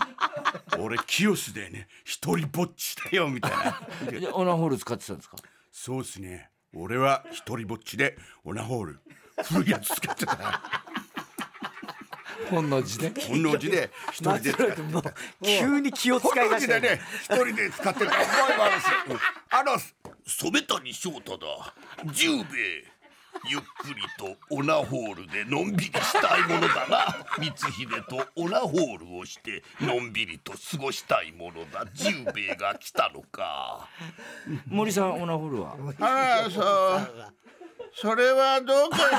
[0.77, 4.19] 俺清須でね一人ぼっちだよみたいな。
[4.19, 5.37] でオナホール使ってたんですか？
[5.71, 6.49] そうっすね。
[6.75, 8.99] 俺は一人ぼっちでオナホール。
[9.43, 10.61] 古いやつ使ってた。
[12.51, 13.21] 本能寺で？
[13.21, 15.03] 本能寺で一人で使ってもう
[15.41, 18.11] 急に気を使い本能出したよ寺でね一人で使ってた。
[18.11, 18.85] 覚えもあるし
[19.49, 19.77] あの
[20.25, 21.73] 染谷翔太だ。
[22.13, 22.85] 十兵衛。
[23.49, 31.85] ゆっくりとオナホールでのんびりしたいものだな光秀とオナホールをしてのんびりと過ごしたいものだ。
[31.93, 33.89] 十兵衛が来たのか。
[34.67, 35.75] 森さんオナホールは？
[35.99, 37.33] ああそう。
[37.95, 39.09] それはどこしら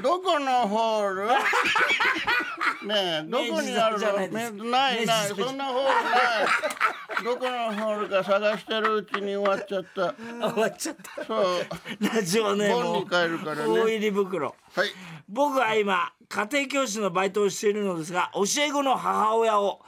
[0.00, 1.26] どこのホール？
[2.88, 3.98] ねえどこにある？
[3.98, 7.24] のないないそんなホールない。
[7.24, 10.14] どこのホールか探してるうちに終わっちゃった。
[10.52, 11.24] 終わっちゃった。
[11.24, 11.66] そう。
[12.14, 13.66] ラジオネーム本に帰るからね。
[13.66, 14.56] 大入り袋。
[14.74, 14.88] はい。
[15.28, 19.80] 僕は今家庭教師のバイトをしているのですが教え子の母親を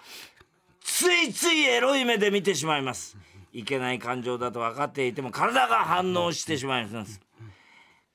[0.83, 3.17] ついついエロい目で見てしまいます。
[3.53, 7.21] いけない感情だと分かっていても体が反応してしまいます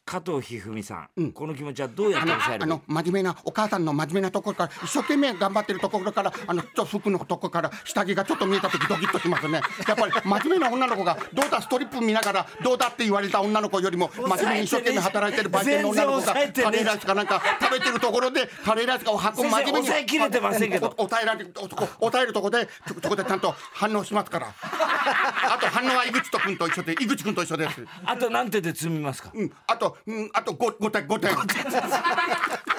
[0.09, 2.63] 加藤一二三さん、この気持ちはどうやって抑える？
[2.63, 9.61] あの真面目なお母さんの真面目なところから一生懸命頑張ってるところからあのちょっと服のところから下着がちょっと見えた時ドキッとしますね。
[9.87, 20.87] やっぱり真面目な女の子がどうだストリップ見ながらどうだって言われた女の子よりも真面目に一生懸命働いてる売店の女の子がカレーライスかなんか食べてるところでカレーライスかを運ぶ真面目に抑えきれてませんけど。
[20.97, 24.47] お抑えられ抑えるとこでそそこでちゃんと反応しますから。
[24.47, 27.85] あと反応は井口と君と一緒で井口君と一緒です。
[28.05, 29.31] あと何手で積みますか？
[29.33, 31.25] うん、あと、hm, ah, gut.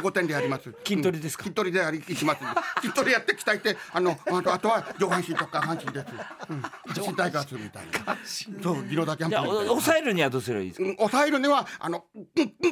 [0.00, 0.72] 5点でやります。
[0.84, 2.40] 筋トレですか、筋トレでやりきます。
[2.82, 6.06] 筋トレやって鍛えてあのあとは上半身とか下半身です、
[6.48, 6.62] うん、
[7.08, 7.14] 身。
[7.14, 8.16] 体イするみたいな。
[8.62, 12.04] そう色だけ抑えるにはどうすればいいですか、抑えるにはあの、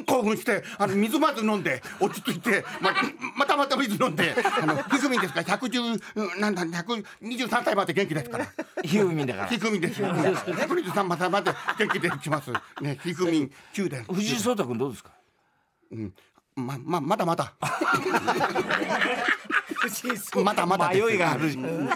[0.05, 2.93] 興奮してあの水まず飲んで落ち着いてま
[3.37, 5.79] またまた水飲んであのひふみですか百十
[6.39, 8.47] なんだ百二十三歳まで元気ですから。
[8.83, 9.47] ひふみだから。
[9.47, 12.51] ひふみです百二十三歳まで元気でいきます。
[12.81, 15.11] ねひふみ九殿藤井聡太君どうですか？
[15.91, 16.13] うん。
[16.59, 17.53] まままだまだ
[20.43, 21.47] まだまだ迷いがある。
[21.47, 21.89] うんうんうん。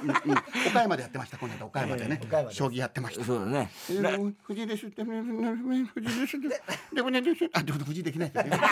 [0.67, 2.19] 岡山でやってましたこの間岡山でね。
[2.23, 3.26] 岡山で将棋やってました。
[3.26, 3.69] そうだね。
[3.89, 6.62] えー藤井ですってね藤井ですって。
[6.95, 8.58] でもねですあでも藤井できないですね。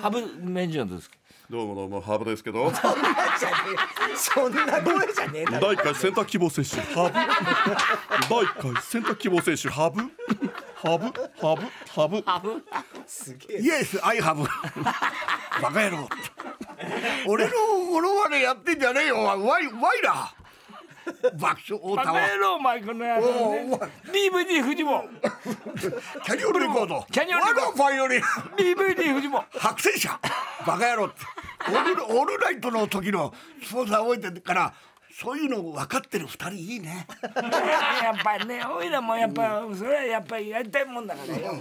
[0.00, 1.16] 羽生名人はどうですか？
[1.50, 2.72] どうもどうもハブですけど。
[4.16, 5.74] そんな声じゃねえだろ。
[5.74, 10.02] 第1回選択希望選手ハブ第1回選択希望選手ハブ
[10.86, 11.06] ハブ
[11.40, 12.62] ハブハブ。
[13.06, 13.60] すげえ。
[13.60, 14.44] イエスアイハブ
[15.60, 16.08] バカ野郎。
[17.26, 17.50] 俺の
[17.90, 19.16] モノマネやってんじゃねえよ。
[19.16, 19.66] ワイワイ
[20.02, 20.32] ラ。
[21.38, 22.20] 爆笑太田は。
[22.20, 23.78] メロマイクのやつおうね
[24.12, 25.08] DVD フジモン。
[26.24, 27.04] キャニオンレコード。
[27.10, 27.60] キャニオンレコード。
[27.62, 28.20] 我がファイオリン。
[28.56, 29.44] DVD フジモン。
[29.58, 30.20] 白戦車。
[30.64, 31.14] バカ野郎って。
[31.68, 34.72] オールオールナイトの時のスポンサー覚えてるから
[35.18, 37.06] そういうの分かってる二人いいね。
[38.02, 41.54] やっぱりねおいらもやっぱそれはやっぱりやりたいもんだからよ。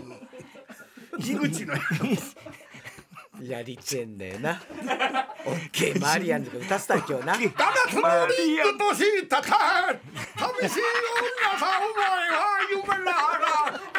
[1.18, 1.74] 井口の
[3.42, 4.62] やりてんだよな。
[5.46, 7.20] オッケーマリアンとか歌ってた今日な。
[7.22, 7.38] ダナ
[7.90, 9.48] スのリングとしたか
[10.38, 13.16] 寂しい女さお前は夢なら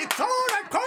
[0.03, 0.27] いつも
[0.69, 0.86] 恋に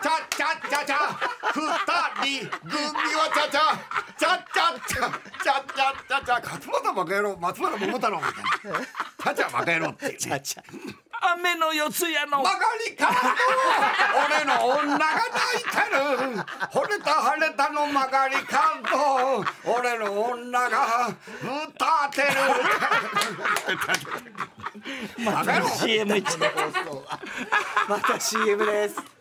[0.00, 0.46] チャチャ
[0.86, 0.96] チャ
[1.54, 1.66] 二
[2.22, 2.72] 人組
[3.14, 3.60] はチャチャ
[4.16, 5.10] チャチャチャ
[5.42, 8.78] チャチャチャチャ勝俣バカ野郎松原桃太郎みたいな。
[8.78, 10.18] チャチャバカ野郎っていうね。
[10.18, 10.62] ちゃちゃ。
[11.32, 12.38] 雨の四つ谷の。
[12.38, 13.10] 曲がり角。
[14.26, 15.98] 俺の女が泣いてる。
[16.72, 19.44] 惚れた晴れたの曲がり角。
[19.64, 22.28] 俺の女が歌ってる。
[25.24, 26.38] バカ野郎 CM 一
[27.88, 29.17] また CM です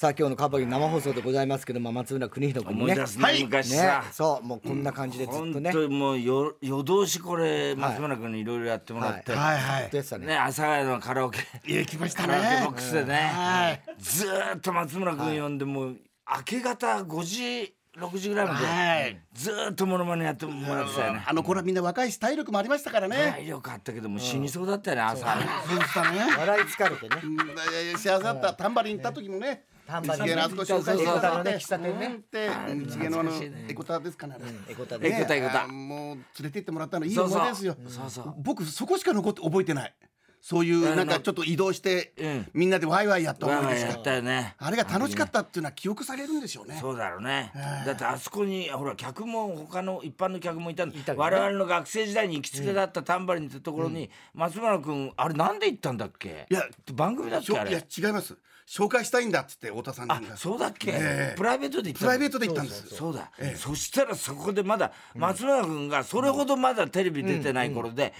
[0.00, 2.82] さあ今日のカバリ生放送でございますけども松村邦弘君ね。
[2.84, 3.76] 思い出すね昔ね。
[3.76, 9.58] さ、そうもうこんな感じでずっと本ね当にもうよ夜通しこれ松村君にいろいろやってもらって、はい。
[9.58, 9.90] はい。
[9.90, 10.28] でしたね？
[10.28, 11.40] ね阿佐ヶ谷のカラオケ。
[11.66, 13.82] いや来ましたカラオケボッねクスでね、はい。
[13.98, 15.98] ずーっと松村君呼んでもう明
[16.46, 19.20] け方5時6時ぐらいまで、はい。
[19.34, 21.24] ずーっとモノマネやってもらってたよね。
[21.26, 23.34] あの頃はみんな若いし体力もありましたからね。
[23.36, 25.26] 体力あったけどもう死にそうだったよね朝
[25.68, 27.20] そうでしたね笑い疲れてね。
[27.22, 27.34] うん。
[27.34, 28.54] いやいや幸せだった。
[28.54, 32.20] タンバリン行った時もねタンバリン一芸のあそこ紹介してくださって喫茶店ね。
[32.30, 32.82] でうん。
[32.82, 33.32] 一芸のあの
[33.68, 34.36] エコタですかね
[34.68, 35.64] エコタでエコタエコタ。
[35.64, 37.76] あもう連れて行ってもらったのいい思い出ですよ。
[37.88, 38.34] そうそう。
[38.38, 39.94] 僕そこしか残って覚えてない。
[40.42, 42.48] そういうなんかちょっと移動してうん。
[42.54, 43.92] みんなでワイワイやったわ思い出しか。
[43.92, 44.54] ーわーやったよね。
[44.56, 46.78] あれが楽しかったっていうのは記憶されるんでしょうね。
[46.80, 47.52] そうだろうね。
[47.84, 56.46] だってあそこにほら客も他の一般の客もいたん我々の学生時代に行きつけだったタンバリンってところに松村君あれなんで行ったんだっけ？
[56.50, 56.62] いや
[56.94, 57.72] 番組だっけあれ？
[57.72, 58.34] 違います
[58.70, 61.34] 紹介したいんだっつって太田さんがあそうだっけ、ええ。
[61.36, 62.86] プライベートで行ったプライベートで行ったんです。
[62.94, 68.12] そうだ、そしたらそこでまだ松村君がそれほどまだテレビ出てない頃で、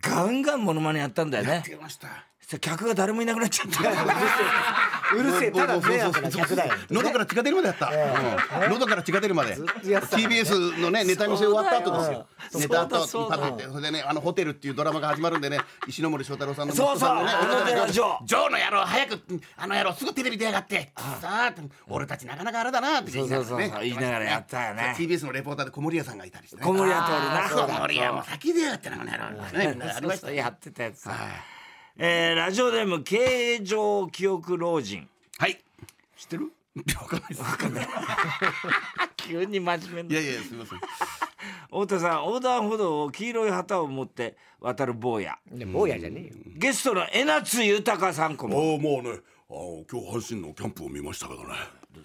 [0.00, 1.62] ガンガンモノマネやったんだよね。
[1.66, 2.08] 出ましたそした。
[2.08, 2.24] ら
[2.56, 3.82] 客が誰もいなくなっちゃった。
[5.14, 5.50] うるせえ。
[5.50, 6.74] ただ迷惑な客だよ。
[6.90, 7.90] 喉から血が出るまでやった、
[8.64, 8.70] うん。
[8.70, 9.54] 喉から血が出るまで。
[9.56, 12.26] TBS のねネタ見せ終わった後ですよ。
[12.54, 16.98] ネタとそうだパッてそれでねあのホテルっていうドラマが始まるんでね石ノ森章太郎さんの息そうそう。
[16.98, 18.50] 子さんのね小野寺城ジョー。
[18.50, 19.20] の野郎早く
[19.58, 20.92] あの野郎すぐテレビ出やがって。
[21.20, 21.54] さあ
[21.88, 24.94] 俺たちなかなかあれだなって言いながらやったよね。
[24.96, 26.62] TBS のレポーターで小森屋さんがいたりしてね。
[26.62, 27.66] 小森屋通るな。
[27.66, 29.18] 小森屋も先出やがってなこのね。
[29.94, 31.02] ありましたやってたやつ。
[31.02, 31.12] さ、
[32.00, 35.08] えーラジオネーム形状記憶老人。
[35.36, 35.58] はい。
[36.16, 36.52] 知ってる？
[37.00, 37.42] わかんないです。
[39.16, 40.78] 急に真面目ないやいやすみません。
[41.66, 45.38] 太田さん横断歩道を黄色い旗を持って渡る坊や。
[45.50, 46.34] ね坊やじゃねえよ。
[46.56, 48.62] ゲストの江夏豊さんこあもあ
[49.02, 49.20] まあね。
[49.50, 51.54] あの今日阪神のキャンプを見ましたけどね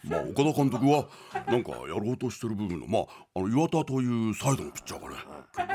[0.04, 1.06] まあ岡田監督は
[1.48, 3.04] なんかやろうとしてる部分のまあ
[3.36, 5.16] あの岩田というサイドのピッチャーがね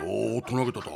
[0.04, 0.90] おーっと投げてた。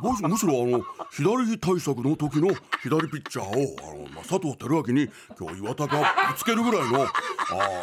[0.00, 5.98] むしむしろあの左対策の時の左ピッチャーをあの、まあ、佐藤輝明に今日岩田が
[6.32, 7.06] ぶつけるぐらいのあ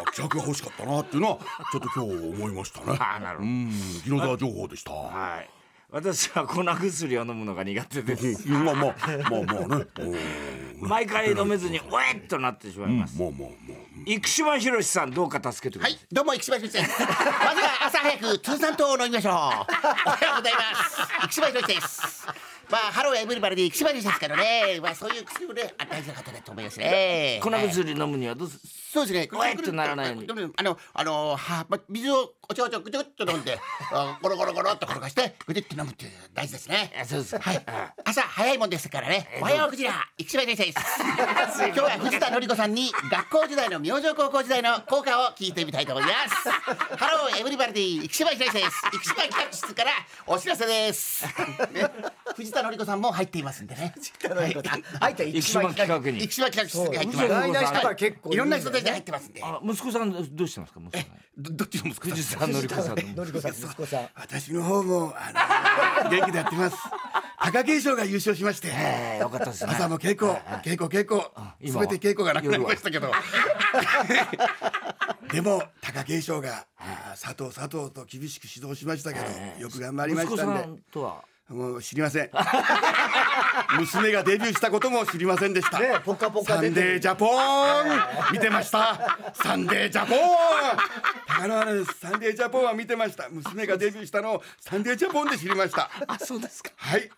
[0.06, 1.38] ー気迫が欲しかったなっていうのは
[1.72, 2.96] ちょっと今日思いましたね。
[2.98, 3.48] あーなるほど。
[3.50, 3.70] うん
[4.04, 4.92] ギノザー情報でした。
[4.92, 5.55] はい
[5.96, 8.94] 私は粉薬を飲むのが苦手です うんまあまあ
[9.30, 17.00] まあまあねうん毎回飲めずにおえっとなってしまいます、まあまあまあ生島博さんどうか助けてください、はい、どうも、生島ひろしです。
[17.00, 17.06] ま
[17.56, 19.32] ずは朝早く通産糖を飲みましょう。
[19.32, 20.96] おはようございます。
[21.22, 22.26] 生島ひろしです。
[22.70, 24.78] まあ、ハローエブリバディ、生島ひろしですからね。
[24.80, 27.40] まあ、そういう薬をね、あ大事な方だと思いますね。
[27.42, 28.60] 粉薬飲むにはどうす
[28.96, 29.38] そうですね。
[29.38, 33.58] おえっとならないようにあの、あの、は、ま水をおちょおちょぐちょぐちょ飲んで、
[33.92, 36.92] あゴロゴロゴロっと転がして、ぐちって飲むっていう大事ですね。
[36.98, 37.66] あそうですはい。
[38.04, 39.28] 朝早いもんですからね。
[39.40, 40.78] おはようクジラ、生島ひろしです。
[41.66, 46.48] 今日は藤田紀子さんに学校時代の明星高校時代の効果を聞いてみたいと思います。
[46.96, 48.82] ハローエブリバディ、生島ひろしです。
[48.92, 49.90] 生島企画室から
[50.26, 51.26] お知らせです。
[51.72, 51.90] ね、
[52.34, 53.92] 藤田紀子さんも入っていますんでね。
[54.22, 57.28] 入った生島企画に生島企画室に入ってます。
[57.28, 59.42] そう意外な人が結構いろんな人たちがね入ってますんで。
[59.42, 60.80] あ息子さんどうしてますか？
[60.80, 61.42] 息子さん。
[61.42, 64.08] どどっちの息子藤さんのりこさんののりこさん息子さん。
[64.14, 66.76] 私の方もあの 元気でやってます。
[67.38, 68.68] 貴景勝が優勝しまして。
[68.68, 69.72] ええよかったですね。
[69.74, 71.20] 朝も稽古稽古稽古
[71.60, 71.86] 今は。
[71.86, 73.10] 全て稽古がなくなりましたけど。
[75.32, 76.66] でも貴景勝が
[77.20, 79.26] 佐藤佐藤と厳しく指導しましたけど
[79.60, 80.78] よく頑張りま息子さしたんで。
[80.78, 82.30] んとはもう知りません。
[83.78, 87.86] 娘がデビューしたことも知りませんでした、ねポカポカサンデージャポン。
[88.32, 89.32] 見てました。
[89.32, 90.18] サンデージャポン。
[91.28, 93.28] 高野原サンデージャポンは見てました。
[93.28, 95.88] 娘がデビューしたのをサンデージャポンで知りました。
[96.08, 96.70] あそうですか。
[96.76, 97.08] はい。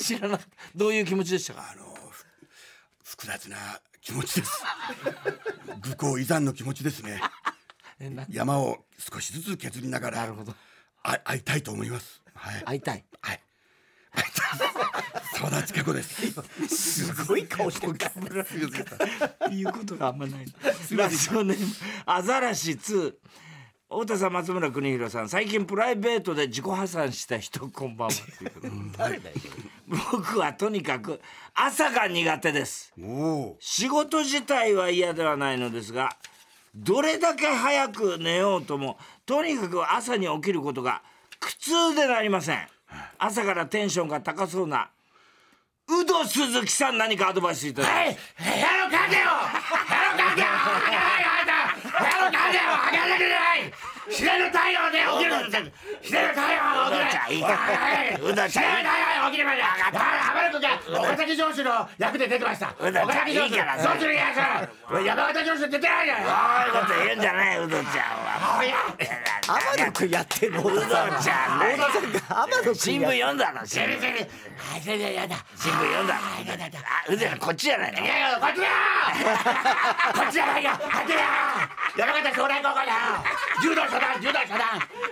[0.00, 0.54] 知らなかった。
[0.76, 1.70] どういう気持ちでしたか？
[1.72, 2.24] あのふ
[3.04, 3.56] 複雑な
[4.00, 4.62] 気持ちです。
[5.80, 7.20] 愚行依存の気持ちですね。
[8.30, 10.54] 山を少しずつ削りながらなるほど。
[11.02, 12.22] あ会いたいと思います。
[12.34, 12.62] はい。
[12.62, 13.04] 会いたい。
[13.20, 13.40] はい
[15.36, 16.32] 沢田千佳子です。
[16.68, 17.94] すごい顔してる
[19.50, 20.46] 言うことがあんまない。
[20.90, 21.66] ラジオネーム
[22.06, 23.14] アザラシ2
[23.90, 25.28] 太田さん松村邦弘さん。
[25.28, 28.14] 最近プライベートで自己破産した人こんばんは。
[28.38, 29.36] ということで誰だよ
[29.86, 31.20] 僕はとにかく
[31.54, 32.92] 朝が苦手です。
[33.60, 36.10] 仕事自体は嫌ではないのですが
[36.74, 41.02] どれだけ早く寝ようともとにかく朝に起きることが
[41.40, 42.68] 苦痛でなりません。
[43.18, 44.90] 朝からテンションが高そうな
[45.88, 48.18] 有働鈴木さん何かアドバイスいただきはい部屋
[48.84, 51.28] の影を部屋の影を開けない
[51.82, 53.72] 部屋の影を開けなきゃいけない！
[54.08, 58.24] 自然の太陽で起きる自然の太陽が起きる。
[58.24, 58.48] うどちゃん。
[58.48, 62.74] いい自然の太陽が起きればいい浜田君が岡崎城主の役で出てました。
[62.78, 64.38] 岡崎城主いいからどっちのやつ
[65.04, 66.32] 山形城主出てないじゃんそう
[66.66, 68.60] いうこと言うんじゃないうどちゃんは。
[69.48, 70.22] 天野君や。
[70.22, 70.62] ってんの？
[70.62, 73.88] うどちゃん大田さんが天野君新聞や読んだの新聞。
[75.14, 75.36] やだ。
[75.56, 76.20] 新聞読んだの。
[76.20, 77.98] あやだやだあうどちゃんこっちじゃないの。
[78.00, 78.70] いやいやこっちだよ。
[80.14, 80.70] こっちじゃないよ。
[80.72, 81.20] こっちだよ
[81.96, 82.92] 山形将来高校だよ。
[83.62, 84.60] 柔道初段柔道初段。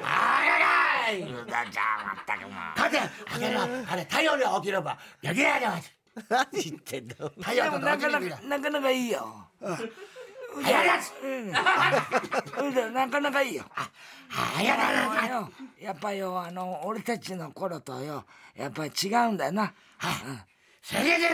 [0.02, 0.58] あや
[1.06, 1.22] だい。
[1.22, 2.52] うどちゃんまったくもう。
[2.76, 2.98] 勝て。
[2.98, 5.82] あれはあれ太陽が起きればできないじゃん
[6.28, 9.48] 何言ってんの太陽とでもなかな同時にかなかなかいいよ。
[10.62, 11.12] 早いやつ。
[11.22, 13.64] うどなかなかいいよ
[14.28, 18.24] 早だなよやっぱよあの俺たちの頃とよ
[18.56, 19.36] やっぱり違うん。
[19.36, 19.72] だよな
[20.82, 21.30] 先生だや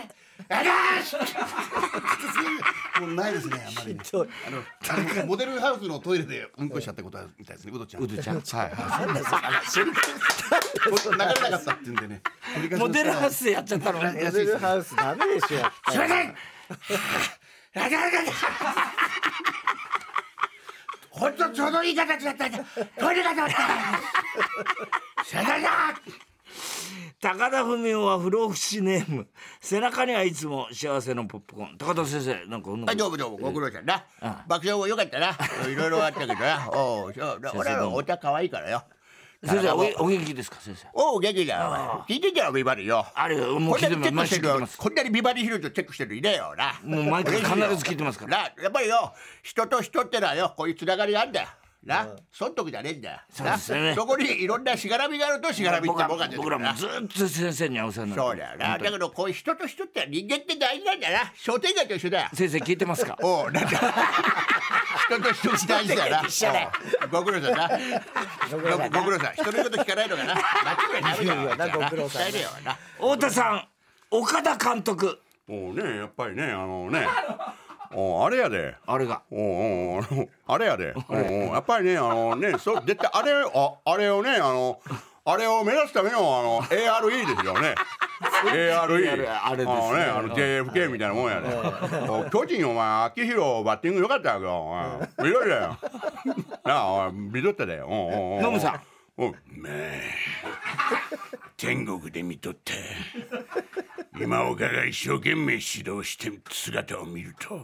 [0.00, 0.08] だし
[3.00, 4.00] もうないですねあんまりね。
[4.04, 4.06] あ
[4.50, 8.04] のあのモデルハウスのトイレでうんこしちゃったことあるみたいですねうどちゃん。
[8.04, 8.36] うどちゃん。
[8.36, 8.44] はい
[8.74, 9.08] はい。
[9.08, 9.20] 流れ
[11.20, 12.22] なかったって言うんでね。
[12.78, 13.98] モデルハウスでやっちゃったの。
[14.02, 16.08] モデルハウスダメでしょすいません。
[16.08, 16.34] や
[17.74, 18.18] だやだ
[21.10, 22.58] ほんとちょうどいい形だったんだ。
[22.98, 23.58] トイレが通った
[27.18, 29.26] 高田文夫は不老不死ネーム
[29.60, 34.04] 背中にはいつも幸せのポップコーン高田先生なんかうんはい、どうもどうも、ご苦労さんな。
[34.46, 35.30] 爆笑もよかったな。
[35.66, 36.68] いろいろあったけどな。
[36.76, 38.84] おう、そう、俺はお茶可愛いからよ。
[39.42, 40.88] 先生おお元気ですか先生？
[40.92, 42.04] おう、元気だよ。
[42.06, 43.06] 聞いてんじゃん、ビバリーよ。
[43.14, 46.78] あれもう聞いてますクしてるよ毎週聞いてますこんなにビバリーヒルズチェックしてるいねえよな。
[46.84, 51.48] もう毎回必ず聞いてますからな、やっぱりよ、人と人ってのはよ、こういうつながりがあるんだよ。
[51.86, 53.20] な、損得じゃねえんだよ。
[53.30, 58.78] そうですよねなそこにいろんなしがらみがあるとしがらみって僕らもんが出てくるな僕らもずっと先生にはお世話になってそうだよな。
[58.78, 61.32] だけど、こういう人と人って人間って大事なんだよな。
[61.36, 62.28] 商店街と一緒だよ。
[62.34, 63.16] 先生聞いてますか？
[63.22, 63.94] おう、なんか。
[65.06, 66.22] 人と人って大事だよな。
[67.02, 67.68] おうご苦労さんな。
[68.50, 69.32] ごご苦労さん。
[69.34, 70.34] 人の言うこと聞かないのかな？
[70.34, 72.76] 間違いないなご苦労さん伝えるよな。
[72.96, 73.68] 太田さん
[74.10, 77.65] 岡田監督もうねやっぱりねあのねお
[77.96, 78.74] あれやで。
[78.86, 79.22] あれが。
[79.30, 80.94] おうおうあれやで。
[81.08, 84.80] おやっぱりねあのねそう絶対あれああれをねあの
[85.24, 87.74] あれを目指すためのあの ARE ですよね。
[88.52, 89.68] ARE あれですね。
[89.68, 91.48] あの JFK みたいなもんやで。
[92.08, 95.28] お巨人お前秋広バッティング良かったやけどおい。
[95.28, 95.78] 見といたよ
[96.64, 97.80] なあおい見とったで。
[97.80, 97.92] おうおう
[98.36, 98.80] おうノムさん。
[99.18, 99.72] おうまあ
[101.56, 102.74] 天国で見とって。
[104.20, 107.60] 今岡が一生懸命指導してる姿を見ると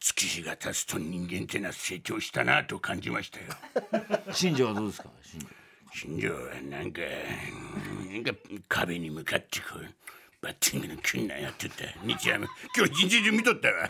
[0.00, 3.46] 月日が経つと人間ってのは成長したなと感じましたよ。
[4.32, 5.08] 新庄はどうですか？
[5.94, 6.32] 新庄。
[6.34, 7.00] はなんか
[8.10, 8.32] なんか
[8.68, 9.88] 壁に向かってこう
[10.42, 13.88] バッティングのキュンなんやってた日曜日今日一日中見とったわ。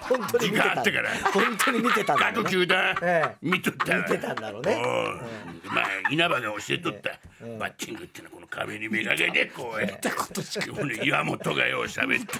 [0.00, 1.10] 本当に時見てた間あったから。
[1.32, 2.42] 本当に見てたんだろうね。
[2.42, 3.36] 各球団ええ。
[3.40, 3.96] 見とった。
[3.96, 4.74] わ見てたんだろうね。
[4.74, 5.72] おう。
[5.72, 7.10] まあ稲葉が教えとった、
[7.56, 9.80] バッティングってのはこの壁にめがけてこう。
[9.80, 10.66] やったことしか
[11.04, 12.34] 岩本がよう喋って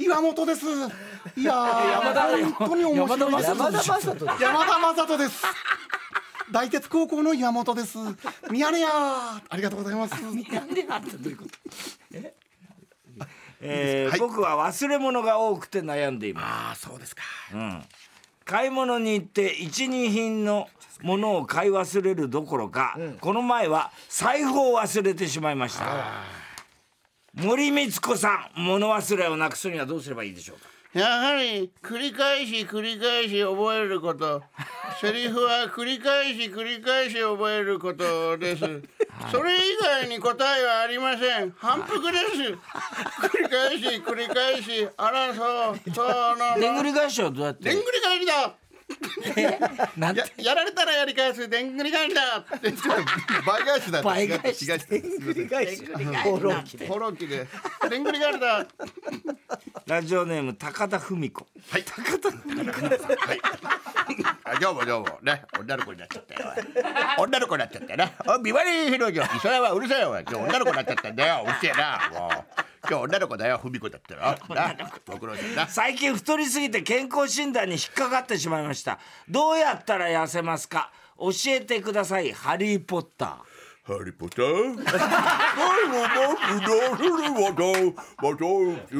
[0.02, 0.64] 岩本です。
[1.36, 3.36] いやー本当に面白い。
[3.36, 4.42] です山田雅人です。
[4.42, 5.44] 山田雅人です
[6.52, 7.98] 大鉄高校の岩本です。
[8.50, 10.12] ミヤネ屋ありがとうございます。
[10.22, 10.42] なん
[10.74, 11.34] でなんてどうい。
[11.34, 11.50] うこと
[13.60, 16.44] えー僕は忘れ物が多くて悩んでいます。
[16.44, 17.22] ああそうですか。
[18.44, 20.68] 買い物に行って一二品の
[21.02, 26.22] ものを買い忘れるどころか、この前は財布を忘れてしまいました。
[27.34, 30.68] 森光子さん物忘れをなくすにはどうすればいいでしょうか？
[30.98, 34.42] やはり繰り返し繰り返し覚えること
[35.00, 38.64] セリフは繰り返し繰り返し覚えることです。
[39.30, 41.54] それ以外に答えはありません。
[41.56, 42.24] 反復です。
[43.28, 45.94] 繰り返し繰り返しあらそう。
[45.94, 46.60] そうなの。
[46.60, 48.56] でんぐり返しはどうやってでんぐり返りだ
[49.96, 50.20] なんて。
[50.20, 52.72] ややられたらやり返すでんぐり返りだって
[53.46, 53.92] 倍返し。
[53.92, 55.84] だ倍返し違う違う返し。
[56.24, 56.86] 放浪記で。
[56.86, 57.46] フォロー機で。
[57.88, 58.66] でんぐり返り だ
[59.86, 61.46] ラジオネーム高田文子。
[61.70, 61.84] はい。
[61.84, 62.34] 高田は
[63.34, 63.40] い。
[64.44, 65.18] あどうもどうも。
[65.22, 66.52] ね女の子になっちゃったよ。
[67.18, 67.24] おい。
[67.26, 70.24] 女の子になっちゃったなおいビバリーヒロジョそれはうるさいよおい。
[70.24, 71.44] 女の子になっちゃったんだよ。
[71.44, 74.38] うるせえなもう今日女の子だよ文子だったら。
[74.54, 74.76] な
[75.06, 75.66] ご苦労さんな。
[75.66, 78.98] 最近太りすぎて健康診断に引っかかってしまいました。
[79.28, 80.90] どうやったら痩せますか？
[81.18, 83.36] 教えてくださいハリー・ポッター
[83.88, 87.40] ハリーポッターはいもう僕のする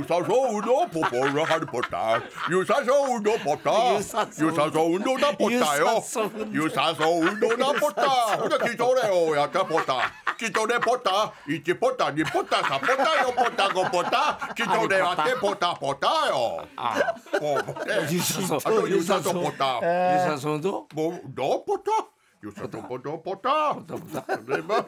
[0.04, 2.22] さそうのポポのハリーポッタ
[2.64, 4.26] さそうのポッターゆさ
[4.72, 6.02] そうのだポッターよ
[6.50, 10.10] ゆさそうのだポッターほんで聞いとれよやったポッタ
[10.50, 16.66] とれポッター1ポッター2ポッター3ポッター4ポッター5ポッタとれてポッターポッターよ
[17.42, 19.34] もうねゆさそうあとゆさそう
[21.66, 24.86] ポッターゆさそうともうどうポタポタポタやれば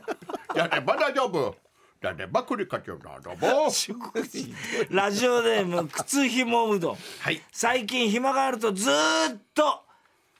[0.55, 1.57] やれば大丈夫
[2.01, 3.71] やれば繰り返しなども
[4.89, 7.43] ラジオネーム靴ひもうどん、はい。
[7.53, 9.83] 最近暇があるとずーっと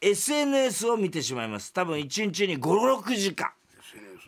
[0.01, 1.73] SNS を見てしまいます。
[1.75, 3.51] 多分1日に56時間。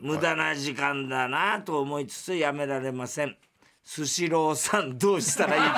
[0.03, 3.37] 無駄な時間だなと思いつつやめられません
[3.85, 5.73] スシローさんどうしたらいいです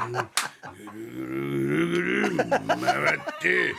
[0.00, 0.30] か？
[2.36, 3.74] 回って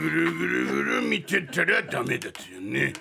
[0.00, 2.86] ぐるぐるぐるぐる見てたらダメですよね。
[2.90, 2.94] ね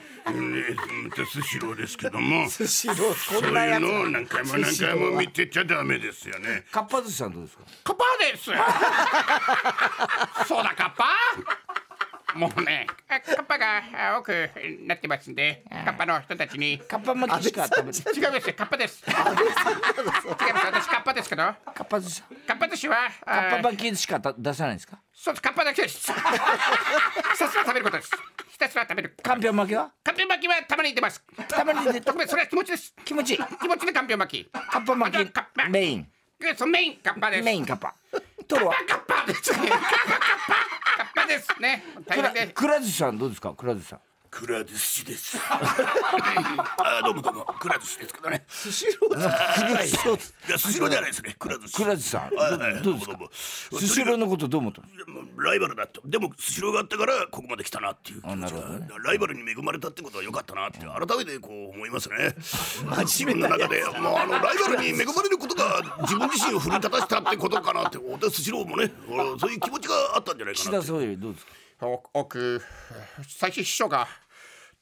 [1.09, 2.49] またスシローですけども。
[2.49, 6.65] スシローそうこんなやついうのを何回も何回も見てちゃダメですよね。
[6.71, 7.63] かっぱ寿司さんどうですか？
[7.83, 8.45] カッパです。
[10.47, 11.05] そうだカッパ
[12.37, 13.81] もうねカッパが
[14.19, 14.49] 多く
[14.85, 18.53] なってますんでカッパの人たちにかっぱ巻きしか食べて違うんです。
[18.53, 21.43] カッパです違います私カッパですけど。
[21.43, 22.21] かっぱ寿司。
[22.47, 24.99] カッパ寿司はあかっーぱ巻きしか出さないんですか？
[25.13, 26.11] そうですカッパだけです。
[26.13, 26.13] ひ
[27.39, 28.11] たすら食べることです。
[28.49, 29.15] ひたすら食べる。
[29.21, 29.91] かんぴょう巻きは？
[30.03, 31.23] かんぴょう巻きはたまに出ます。
[31.47, 32.01] たまに出て。
[32.01, 32.93] 特別それは気持ちです。
[33.03, 34.49] 気持ち気持ちでかんぴょう巻き。
[34.51, 36.07] かっぱ巻きカッパメイン。
[36.39, 37.43] メインカッパです。
[37.43, 37.95] メインかっぱ。
[38.47, 39.89] トロはカッパですねカッパカッ
[40.47, 40.66] パ
[41.27, 41.83] ですね。
[42.05, 43.53] 大くら変でくら寿司さんどうですか？
[43.53, 43.99] くら寿司さん。
[44.37, 45.35] くら寿司です。
[45.49, 47.45] あどうもどうも。
[47.59, 48.45] くら寿司ですけどね。
[48.47, 50.51] スシローい。
[50.51, 51.35] やスシローじゃないですね。
[51.39, 51.73] くら寿司。
[51.83, 52.29] くら寿司さん
[52.83, 53.13] どうですか？
[53.13, 54.83] どうもスシローのことどう思った
[55.41, 55.87] ライバルだ。
[55.87, 62.35] とでもスシローがあったからここまで来たなっていうなるほどライバルに恵まれたってことは良かったなって改めてこう思いますね。
[63.05, 63.83] 自分の中で。
[63.85, 68.91] もうあのライバルに恵まれることが自分自身を奮い立たせたってことかなって私スシローもね
[69.39, 71.51] そういう気持ちがあったんじゃないかな岸田総理どうですか？
[71.79, 72.59] お奥
[73.27, 74.07] 最初秘書が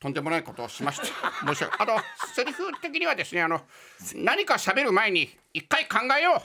[0.05, 1.05] とんでもないことをしました
[1.47, 1.99] 申し訳あの
[2.35, 3.61] セリフ的にはですねあの
[4.15, 6.43] 何か喋る前に一回考えよ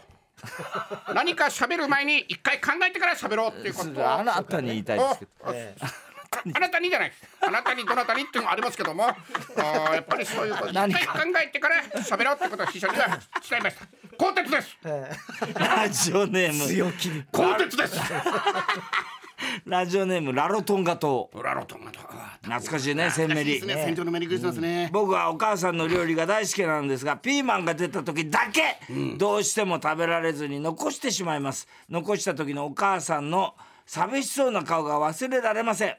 [1.08, 1.14] う。
[1.14, 4.10] 何か喋る前に一回考えてから喋ろうっていうことを。
[4.10, 5.30] あなたに言いたいですけど。
[5.42, 7.12] おあなたにじゃない。
[7.42, 9.08] あなたにどなたにっていうのもありますけども。
[9.08, 10.68] あーやっぱりそういうこと。
[10.68, 13.08] 一回何か考えてから喋ろうってことを秘書には
[13.46, 13.86] 伝えました。
[14.16, 14.78] 鋼鉄です。
[15.54, 16.66] ラジオネーム。
[16.66, 17.24] 強気に。
[17.30, 18.00] 鋼鉄です。
[19.66, 21.28] ラジオネームラロトンガ島。
[21.42, 21.92] ラロトンが
[22.42, 23.74] 懐かしいねセンメリね。
[23.84, 24.88] 戦場のメリークリスマスね。
[24.92, 28.78] 僕はお母さんの料理が大好きなんですがピーマンが出た時だけ
[29.18, 31.68] どうしても食べられずに残してしまいます。
[31.90, 35.96] 残した時のお母さんの寂しそうな顔が忘れられません。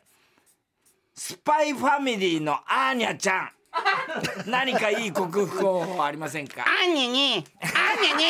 [1.13, 3.49] スパイファミリーのアーニャちゃん
[4.45, 6.65] 何かいい克服方法ありませんか？
[6.67, 8.23] あんにゃにあんにゃに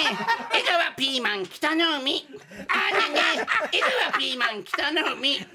[0.53, 2.27] 江川ピーマン北の海。
[2.67, 3.39] あんにゃに
[3.71, 5.39] 江川ピーマン北の海。
[5.39, 5.45] 巨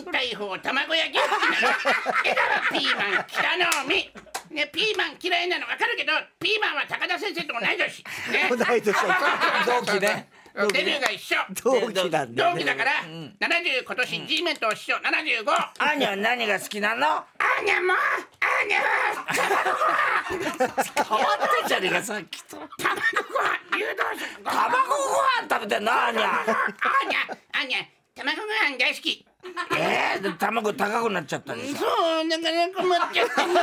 [0.00, 1.76] 人大砲卵焼き好きなの。
[2.24, 4.10] 江川ピーマン北の海。
[4.50, 8.04] ねピーマン嫌いなの分かるけどピーマンは高田先生と同い年。
[8.32, 8.48] ね。
[8.56, 8.94] 同い年。
[9.66, 10.28] 同期ね
[10.72, 11.36] デビューが一緒。
[11.62, 12.52] 同期なんだね。
[12.54, 15.00] 同期だから70今年 G メント一緒75
[15.52, 17.06] アーニャは何が好きなの？
[17.06, 17.24] あ
[17.60, 17.96] んにゃもあ
[18.64, 18.86] んにゃは。
[21.04, 22.56] 変わったじゃねえかさっきと。
[22.56, 26.22] 卵ご飯流動食ご飯卵ご飯食べてんのアーニャ。
[26.22, 27.18] あんにゃ
[27.52, 27.78] あんにゃ
[28.14, 29.26] 卵ご飯大好き
[29.76, 31.76] えー、で卵高くなっちゃったでしょ？
[31.78, 31.84] そ
[32.24, 33.60] う、だから困っちゃってな。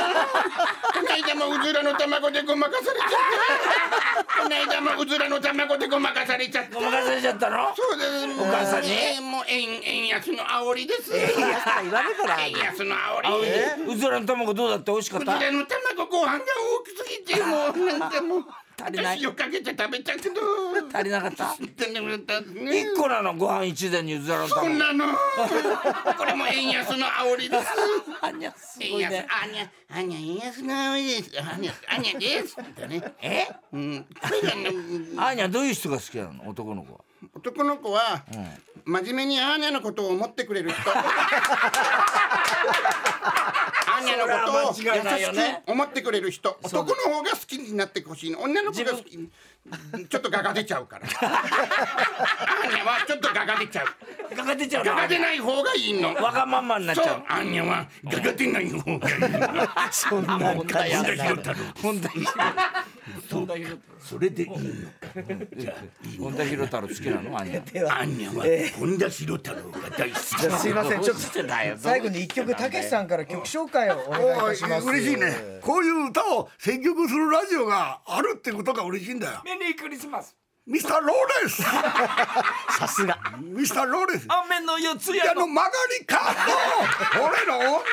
[1.34, 4.94] こもうずらの卵でごまかされちゃった。
[4.94, 6.74] こもうずらの卵でごまかされちゃった。
[6.74, 8.40] ごまかされちゃったのそうです。
[8.40, 11.10] お母さんにえーもう円円安の煽りです。
[11.12, 11.20] 言
[11.90, 13.22] われたら円安の煽
[13.86, 13.92] り。
[13.92, 15.34] うずらの卵どうだって美味しかった？
[15.36, 18.44] うずらの卵ご飯が大きすぎてもうなんかもう
[18.80, 20.40] 足りない塩かけて食べたけど。
[20.92, 25.06] 足りなかった一個なのご飯一膳にうずらのそ卵んなの。
[26.16, 27.66] これも円安の煽りです。
[28.20, 31.30] あんにゃすごいねあにゃあにゃ円安の煽りです。
[31.40, 32.56] あにゃあにゃです。
[32.56, 33.14] だね。
[33.22, 33.46] え？
[33.72, 34.06] うん。
[35.16, 36.48] あーにゃどういう人が好きなの？
[36.48, 37.00] 男の子は
[37.34, 38.22] 男の子は、
[38.84, 40.78] 真面目にアーニャのことを思ってくれる人。
[44.04, 46.58] アーニャのことを優しく思ってくれる人。
[46.62, 48.40] 男の方が好きになってほしいの。
[48.40, 49.10] 女の子が好き。
[49.10, 51.06] ちょっとガが出ちゃうから。
[51.06, 53.86] アーニャはちょっとガが出ちゃう。
[54.36, 54.94] ガが出ちゃうの？
[54.94, 56.14] ガが出ない方がいいの。
[56.14, 59.68] わがまんまになっちゃう、アーニャはガが出ない方がいいの。
[59.90, 61.56] そんな感じ本田博太郎
[63.34, 64.62] 本当に本田博それでいいのか。
[65.56, 67.38] じゃあいい本田博太郎好きなの？
[67.38, 68.00] アニャ。
[68.00, 68.44] アンニャは
[68.78, 71.02] 本田博太郎が大好きじゃあすいません。
[71.02, 71.22] ちょっと
[71.78, 74.86] 最後に一曲たけしさんから曲紹介をお願いいたします。
[74.86, 75.60] 嬉しいね。
[75.62, 79.42] こういう歌を選曲するラジオがあるってことが嬉しいんだよ。
[79.44, 83.18] メリークリスマスミスターローレンスさすが。
[83.38, 84.78] ミスターローレンス雨の。
[84.78, 86.34] 四つあの曲がりカッ
[87.12, 87.84] ト俺の女が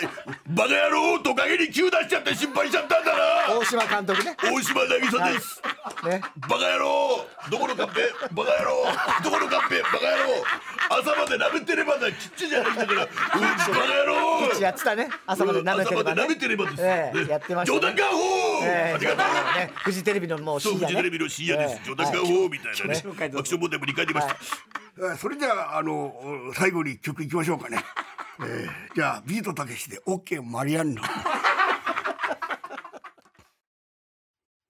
[0.00, 0.36] 泣いて。
[0.48, 3.12] バカ野郎トカゲに急出しちゃって心配しちゃったんだ
[3.48, 3.56] な。
[3.56, 4.36] 大島監督ね。
[4.42, 5.62] 大島渚です、
[6.04, 6.20] ね。
[6.48, 8.00] バカ野郎どこのカッペ？
[8.32, 8.84] バカ野郎
[9.22, 9.80] どこのカッペ？
[9.82, 10.42] バカ野郎。
[10.88, 12.10] 朝まで舐めてればだ。
[12.10, 13.02] ちっちゃいじゃないんだから。
[13.02, 14.60] うんバカ野郎。
[14.60, 15.08] やってたね。
[15.24, 16.10] 朝まで舐めてればね。
[16.10, 17.80] 朝まで舐めてればです、ええねやってましたね。
[17.80, 19.18] 冗談かほー、えありがとう
[19.58, 19.72] ね。
[19.76, 20.86] フジテレビのもう深夜ね。
[20.86, 22.88] フジテレビの深夜です、ええ冗談かほーみたい。
[22.88, 26.14] なね紹介どうぞアクション問題も2回出ました、あそれじゃああの
[26.54, 27.28] 最後に一曲い。
[27.28, 27.84] きましょうかね、
[28.40, 31.00] えー、じゃあビートたけしで OK マリアンヌ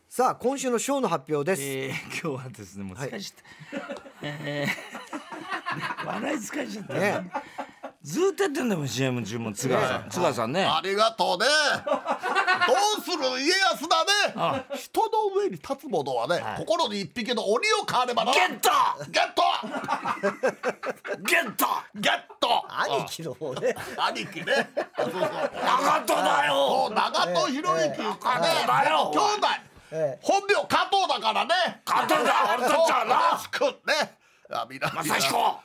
[0.08, 6.38] さあ今週のショーの発表です、えー、今日はですねもう疲れちゃった、えー、笑い。
[6.38, 7.30] 疲れちゃったねね
[8.02, 11.44] ずーっとやってんだもん CM 中も津川さん津川さんねありがとうね
[11.84, 11.92] ど
[12.72, 14.64] うする家康だね。
[14.76, 18.70] 人の上に立つ者はね、心に一匹の鬼を飼わねばなゲット。
[19.10, 19.42] ゲット。
[21.22, 21.66] ゲット。
[21.94, 22.64] ゲット。
[22.68, 23.74] 兄貴の方ね。
[23.96, 24.68] 兄貴ね。
[24.96, 25.20] そうそう。
[25.20, 26.90] 長門だよ。
[26.94, 27.96] 長門博之、ね。
[28.66, 29.10] だよ。
[29.10, 29.46] 兄弟、
[29.92, 31.82] え本名加藤だからね。
[31.84, 32.56] 加藤だ。
[32.58, 33.38] 俺たちはな。
[33.38, 34.18] しくね。
[34.50, 34.80] あみん。
[34.80, 35.60] な正彦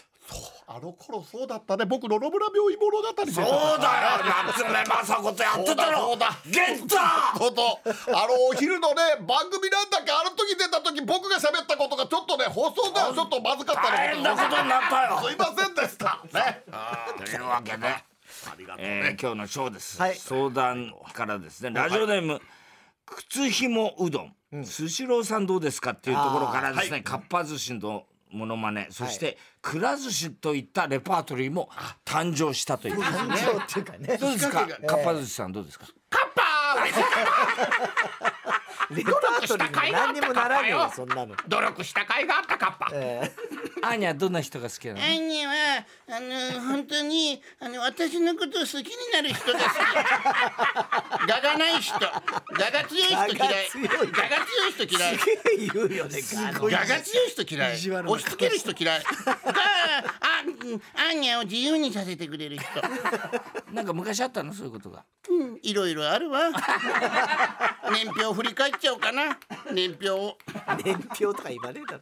[0.73, 1.83] あの頃そうだったね。
[1.83, 3.31] 僕の野村病院物語で。
[3.31, 4.23] そうだよ。
[4.47, 6.95] 夏目雅子とやってたろそうだゲット
[7.37, 7.79] こと。
[8.15, 15.19] あのお昼のね番組なんだっけあの時出た時僕が喋ったことがちょっとね放送ではちょっとまずかった大変なことになったよ。
[15.27, 16.21] すいませんでした。
[16.31, 16.63] ね。
[17.19, 18.05] というわけで、あ
[18.57, 20.15] りがとうえねー、今日のショーです、はい。
[20.15, 21.71] 相談からですね。
[21.71, 22.41] ラジオネーム
[23.05, 24.35] 靴ひもうどん。
[24.63, 31.69] スシローさんどうですかっていうところからですね、かっぱ寿司のモノマネそして、くら寿司といったレパートリーも
[32.03, 32.95] 誕生したという。
[32.97, 34.17] ことですねそうっていうかね。
[34.17, 34.67] どうですか？
[34.81, 35.85] えかっぱ寿司さんどうですか？
[38.95, 43.31] レパートリーに何にもならねえよそんなの努力した甲斐があったカッパえ
[43.83, 45.01] アーニャはどんな人が好きなの？
[45.01, 45.53] アンニャは
[46.09, 49.71] あの本当にあの私のことを好きになる人が好き。
[51.31, 52.01] 我がない人、我
[52.71, 53.69] が強い人嫌い。
[53.73, 54.71] 我が強い。
[54.71, 55.15] 人嫌い。
[55.17, 56.19] ー言うよね
[56.59, 57.75] 我が強い人嫌い。
[57.75, 59.03] 押し付ける人嫌い。
[59.03, 59.05] が
[60.21, 62.65] あうんアンニャを自由にさせてくれる人。
[63.73, 64.53] なんか昔あったの？
[64.53, 65.03] そういうことが。
[65.29, 65.59] うん。
[65.61, 66.49] いろいろあるわ
[67.91, 69.37] 年表振り返っちゃおうかな。
[69.73, 70.37] 年表を。
[70.83, 71.99] 年表とか言わねえだろ、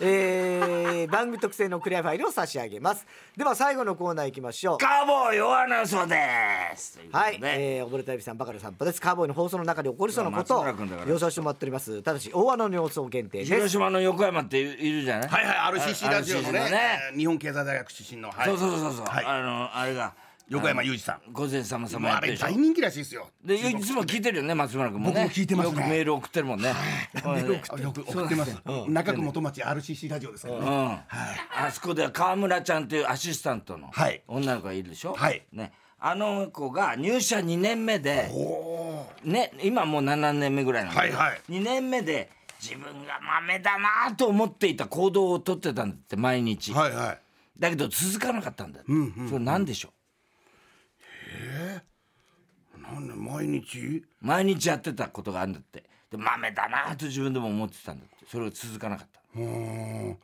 [0.00, 3.06] えー、番組特製のクリアファイルを差し上げます。
[3.36, 4.78] では最後のコーナー行きましょう。
[4.78, 6.16] カーボーイ弱な嘘で
[6.76, 6.94] す。
[6.98, 10.54] ということはい、で、えー、溺れた指さんバカの散歩ですカーボーイの放送の中で起こりそうなこと。
[10.60, 12.02] を松村君だから要させてもらっております。
[12.02, 13.52] ただし大穴の様子を限定です。
[13.52, 16.98] 広島の横山っているじゃない、はいはい RCC ラジオのねね。
[17.16, 19.24] 日本経済大学出身の、はい、そうそうそうそう、はい。
[19.24, 20.14] あのあれが
[20.48, 21.32] 横山裕二さん。
[21.32, 23.28] 午前様様もうあやってるでしょれ大人気らしいですよ。
[23.44, 25.14] でいつも聞いてるよね松村君もね。
[25.14, 25.76] 僕も聞いてますね。
[25.76, 26.72] よくメール送ってるもんね。
[27.24, 28.56] うんあよく送ってます。
[28.88, 30.66] 中区元町 RCC ラジオですからね。
[30.66, 31.64] うん。
[31.66, 34.22] あそこでは川村ちゃんっていうアシスタントのはい。
[34.26, 35.14] 女の子がいるでしょ？
[35.14, 35.42] はい。
[35.52, 35.72] ね。
[36.00, 38.30] あの子が入社2年目で
[39.24, 41.40] ね今もう7年目ぐらいなんだけどはいはい。
[41.50, 42.30] 2年目で
[42.62, 46.72] 自分が豆だなと思っていた行動をとってたんだって毎日。
[46.72, 47.18] はいはい。
[47.58, 48.92] だけど続かなかったんだって。
[49.28, 49.92] それなんでしょ
[52.92, 53.78] なんで毎日？
[53.98, 55.84] う毎日やってたことがあるんだって。
[56.10, 58.26] で豆だなと自分でも思ってたんだって。
[58.30, 59.20] それが続かなかった。
[59.36, 60.18] うーん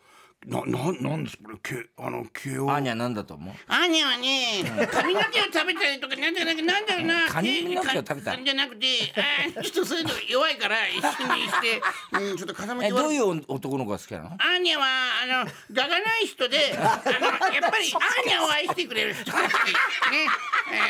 [0.47, 2.71] なななんですこれけあの毛を。
[2.71, 3.55] アーニャなんだと思う？
[3.67, 7.29] アーニャはね髪の毛を食べたりとかなんだなんだなんだろうな。
[7.29, 8.87] 髪の毛を食べたじゃなくて
[9.17, 11.81] あーちょっとそういうの弱いから一緒にして、
[12.13, 12.89] うん、ちょっと風向き悪い。
[12.89, 14.27] えどういう男の子が好きなの？
[14.33, 14.85] アーニャは
[15.23, 19.53] あの我がない人であのやっぱりアーニャを愛してくれる人が好き。
[19.53, 19.59] ね、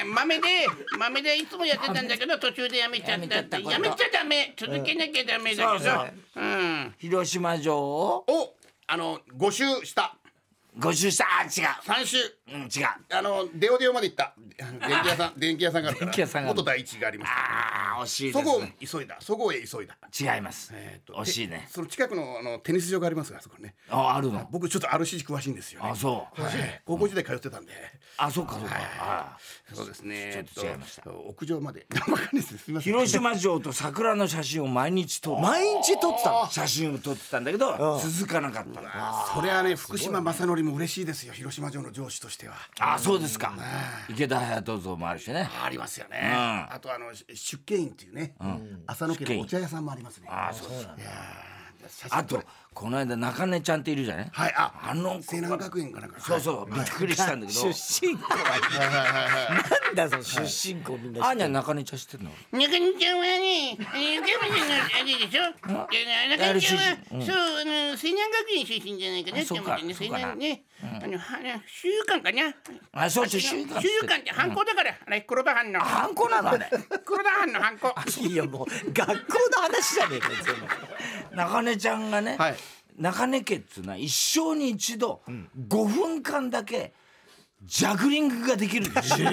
[0.01, 0.67] えー豆で
[0.99, 4.53] 豆でいつもやってたんだけど途中でやめちゃったってやめちゃダメ。
[4.57, 6.95] 続けなきゃダメだけど、うん。
[6.99, 8.25] 広島城を？
[8.27, 8.55] お
[8.87, 10.15] あの5周した
[10.79, 11.47] ご周したあ違
[12.01, 12.69] 3周ううん違う。
[13.17, 14.35] あのデオデオまで行った。
[14.59, 16.11] 電気屋さん 電気屋さんがあるから。
[16.11, 17.74] 電気屋さんがある元第一がありますあー
[18.05, 19.17] 惜しいそこをですね急いだ。
[19.21, 19.97] そこへ急いだ。
[20.35, 20.71] 違います。
[20.73, 21.59] えーと惜しいね。
[21.67, 23.75] でその近くのあのテニス場がありますがそこね。
[23.89, 24.49] ああるの？
[24.51, 25.91] 僕ちょっと RCC 詳しいんですよね。
[25.91, 26.41] あそう。
[26.43, 26.83] はい。
[26.85, 27.73] 高校時代通ってたんで。
[28.17, 28.77] あそうかそうか。
[29.01, 29.39] あ
[29.73, 30.45] そうですね。
[30.55, 31.03] ちょっと違いました。
[31.07, 31.87] えっと屋上まで。
[31.95, 32.59] わかんないです。
[32.59, 32.93] すみません。
[32.93, 35.43] 広島城と桜の写真を毎日撮る。
[35.43, 36.49] 毎日撮ってたの。
[36.51, 38.81] 写真を撮ってたんだけど続かなかった。
[38.81, 38.89] の
[39.35, 41.33] それはね福島正則も嬉しいですよ。
[41.33, 42.55] 広島城の上司としては。
[42.79, 43.55] あそうですか。
[44.09, 45.49] 池田隼人像もあるしね。
[45.63, 46.75] ありますよね、うん。
[46.75, 48.35] あとあのし出家院っていうね、
[48.87, 50.29] 浅野家のお茶屋さんもありますね。
[50.31, 52.43] あそうですかいやー写真あと
[52.73, 54.29] この間中根ちゃんっているじゃない？
[54.33, 56.19] はいああの西南学園かなんか。
[56.21, 57.61] そうそうびっくりしたんだけど。
[57.61, 57.69] 出
[58.09, 58.23] 身校。
[59.95, 62.31] なんだその出身校みんなあーにゃん中根ちゃん知ってるの？
[62.53, 65.43] 中根ちゃんはね、あの、キャベツのあれでしょ？
[65.93, 65.95] で
[66.37, 70.09] 中根ちゃんは、そう、あの、西南学院出身じゃないかなって思ってね、西あそうか。
[70.09, 70.35] そうかな。
[70.35, 70.63] 南ね、
[71.03, 72.55] あの、はな週刊かな。
[72.93, 74.31] あそうそう週刊週刊って。
[74.31, 75.81] 犯行だから、あれ、黒田藩の。
[75.81, 76.69] ハンコなのあれ。
[77.05, 77.95] 黒田藩の犯行。
[78.23, 80.55] いいよもう学校の話じゃねえか全
[81.31, 82.57] 部中根ちゃんがね、はい。
[82.99, 86.93] 中根家っつうのは一生に一度5分間だけ
[87.63, 89.31] ジャグリングができるんですよ。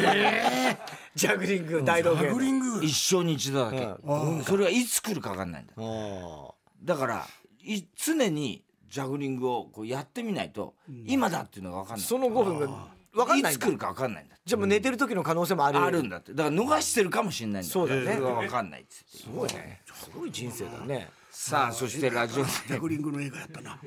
[1.14, 2.84] ジャグリング大道芸グリング。
[2.84, 5.74] 一生に一度だけ、それがいつ来るか分かんないんだ。
[5.78, 7.28] あだから
[7.62, 10.76] い常にジャグリングをこうやってみないと、
[11.06, 12.06] 今だっていうのが分かんない。
[12.06, 12.68] その5分が
[13.14, 15.80] 分かんないいつ来るか分かんないんだじゃあもう寝てる時の可能性もある。
[15.80, 16.34] あるんだって。
[16.34, 17.72] だから逃してるかもしれないんだ。
[17.72, 18.16] そうだよね。
[18.16, 19.18] れが分かんないっつって。
[19.18, 19.82] すごいね。
[19.94, 21.10] すごい人生だね。
[21.30, 23.80] さあそしてラジオジャグリングの映画やったな。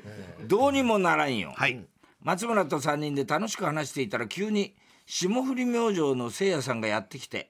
[0.47, 1.85] どうにもならんよ、はい。
[2.23, 4.73] 松村と3人で楽しく話していたら急に
[5.05, 7.49] 霜降り明星のせいやさんがやってきて、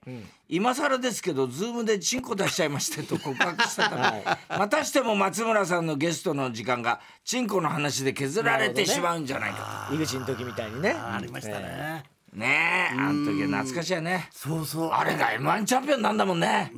[0.49, 4.23] 今更ですけどズームでチンコ出しちゃいましてと 告白したため、
[4.57, 10.91] またしても松村さんのゲストの時間がチンコの話で削られてしまうんじゃないか井口の時みたいにね。
[10.91, 12.03] ありましたね。
[12.03, 14.29] とねえあの時は懐かしいよね。
[14.33, 14.89] そうそう。
[14.89, 16.71] あれが m 1チャンピオンなんだもんね。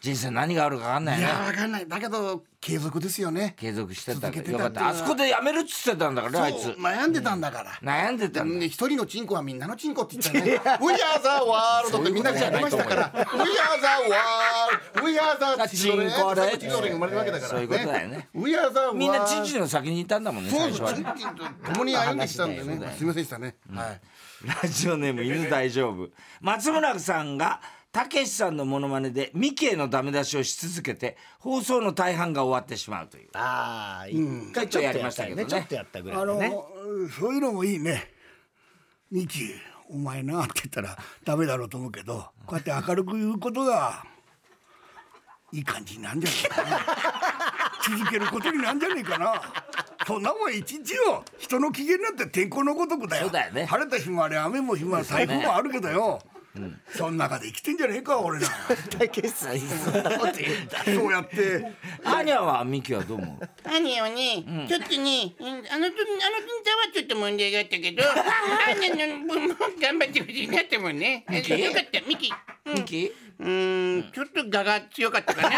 [0.00, 1.24] 人生何があるか分かんないね。
[1.24, 1.88] やわかんない。
[1.88, 3.54] だけど継続ですよね。
[3.58, 4.94] 継続してた続けてよかったっていうのは。
[4.94, 5.02] た。
[5.04, 6.78] あそこでやめるっつってたんだからねあいそうつ。
[6.78, 7.72] 悩んでたんだから。
[7.82, 8.60] 悩んでたんだ。
[8.60, 13.46] で一人のチンコはみんなのチンコって言った よね「We are the world」ってみんなでやりましたから「We are the
[15.02, 17.50] world」「We are the チンコでチンコで生まれるわけだから。
[17.50, 18.28] そういうことだよね。
[18.32, 21.04] We are the world みんなチンチンの先にいたんだもんねそう最初はね。
[21.18, 22.94] チンチンと共に歩んできたんだよそうだよね。
[22.96, 23.56] すみませんでしたね。
[23.74, 24.00] はい
[24.44, 26.10] ラジオネーム犬大丈夫。
[26.40, 27.60] 松村さんが
[27.90, 33.28] たけしさんのモノマネでミキへのダメ出しをし続けて放送の大半が終わってしまうという。
[33.34, 35.42] ああ一回ちょっとやりましたけどね。
[35.42, 36.56] うんちょっとやったぐらあの、いでね。
[37.18, 38.12] そういうのもいいね。
[39.10, 39.40] ミキ
[39.90, 44.04] お前なって言ったらダメだろうと思うけどこうやって明るく言うことが
[45.50, 46.78] いい感じになんじゃねえかな
[47.88, 49.42] 続けることになんじゃねえかな。
[50.06, 53.24] そんなもん一日よ人の機嫌なんて天候のごとくだよ。
[53.24, 53.66] そうだよね。
[53.66, 56.20] 晴れた日もあれ雨も日もあれ台風もあるけどよ、
[56.90, 58.46] そん中で生きてんじゃねえか俺ら。
[58.46, 60.84] そんなこと言うんだ。
[60.84, 61.72] そうやって。
[62.04, 63.48] アーニャはミキはどう思う？
[63.68, 65.90] 兄はね、ちょっとね、うんあのとあのネタは
[66.94, 71.26] ちょっと問題があったけど、あんなのもうもう頑張ってほしいなって思うね。
[71.28, 72.32] よかった、ミキ。
[72.64, 75.48] うんミキうーん、ちょっと我が強かったかな。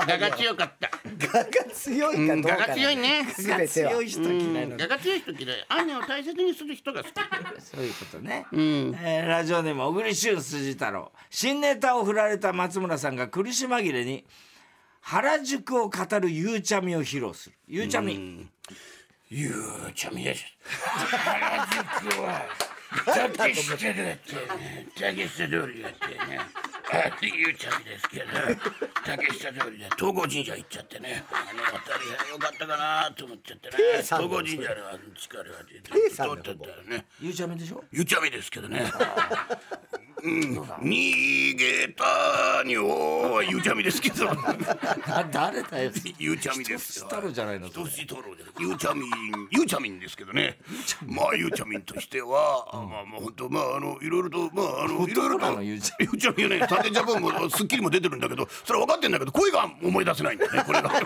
[0.00, 0.90] 我が強かった。
[1.32, 3.26] 我が強いかどうか我が強いね。
[3.36, 3.90] 全ては。
[3.90, 5.64] 強い人嫌いなの我が強い人嫌い。
[5.68, 7.12] 兄を大切にする人が好き。
[7.60, 11.12] そういうことね、えーラジオネーム小栗旬筋太郎。
[11.28, 14.24] 新ネタを振られた松村さんが苦し紛れに
[15.00, 17.56] 原宿を語るゆうちゃみを披露する。
[17.68, 18.48] ゆうちゃみ。
[19.28, 20.44] ゆうちゃみです。
[20.64, 22.42] 原宿は
[23.36, 24.34] 竹下通りやって。
[24.34, 26.40] ね、竹下通りやってね、
[26.92, 28.24] あゆうちゃみですけど、
[29.04, 34.66] 竹下通りで東郷神社行っちゃってね、あの辺りは良かったかなと思っちゃってね、東郷神社の
[35.14, 37.84] 力が出て通ってったらね、ゆうちゃみでしょ？
[37.92, 38.90] ゆうちゃみですけどね。
[40.22, 44.28] うん、逃げたにおはゆうちゃみですけど、
[45.08, 45.90] あ誰だよ。
[46.18, 47.06] ゆうちゃみですよ。
[47.08, 47.86] 太郎じゃないの太郎
[48.36, 49.10] でゆうちゃみん。
[49.50, 50.58] ゆうちゃみんですけどね。
[51.06, 60.90] まあゆうちゃみんとしては、まあもう本当まああのいろいろとまああのいろいろなとの ゆうちゃみはねサンデージャポンもスッキリも出てるんだけどそれは分かってんだけど声が思い出せないんだよねこれが。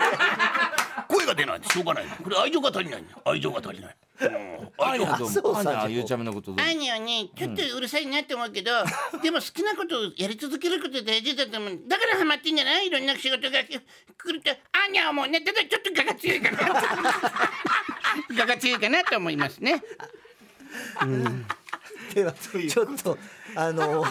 [1.07, 4.27] 声が出ないんでしょうがないこれ愛情が足りない愛情が足りない、うん、
[4.79, 5.55] アー愛情ニャはどう思う。
[5.55, 6.65] アーニャはゆうちゃみのことどう？
[6.65, 8.71] はね、ちょっとうるさいなって思うけど、
[9.21, 11.79] でも好きなことをやり続けること大事だと思う。
[11.87, 12.87] だからハマってんじゃない？
[12.87, 14.51] いろんな仕事が来ると、
[14.87, 16.73] 兄はもうね、ただちょっと我が強いかな。
[18.41, 19.83] 我が強いかなと思いますね。
[22.13, 23.17] ではちょっと
[23.55, 24.03] あの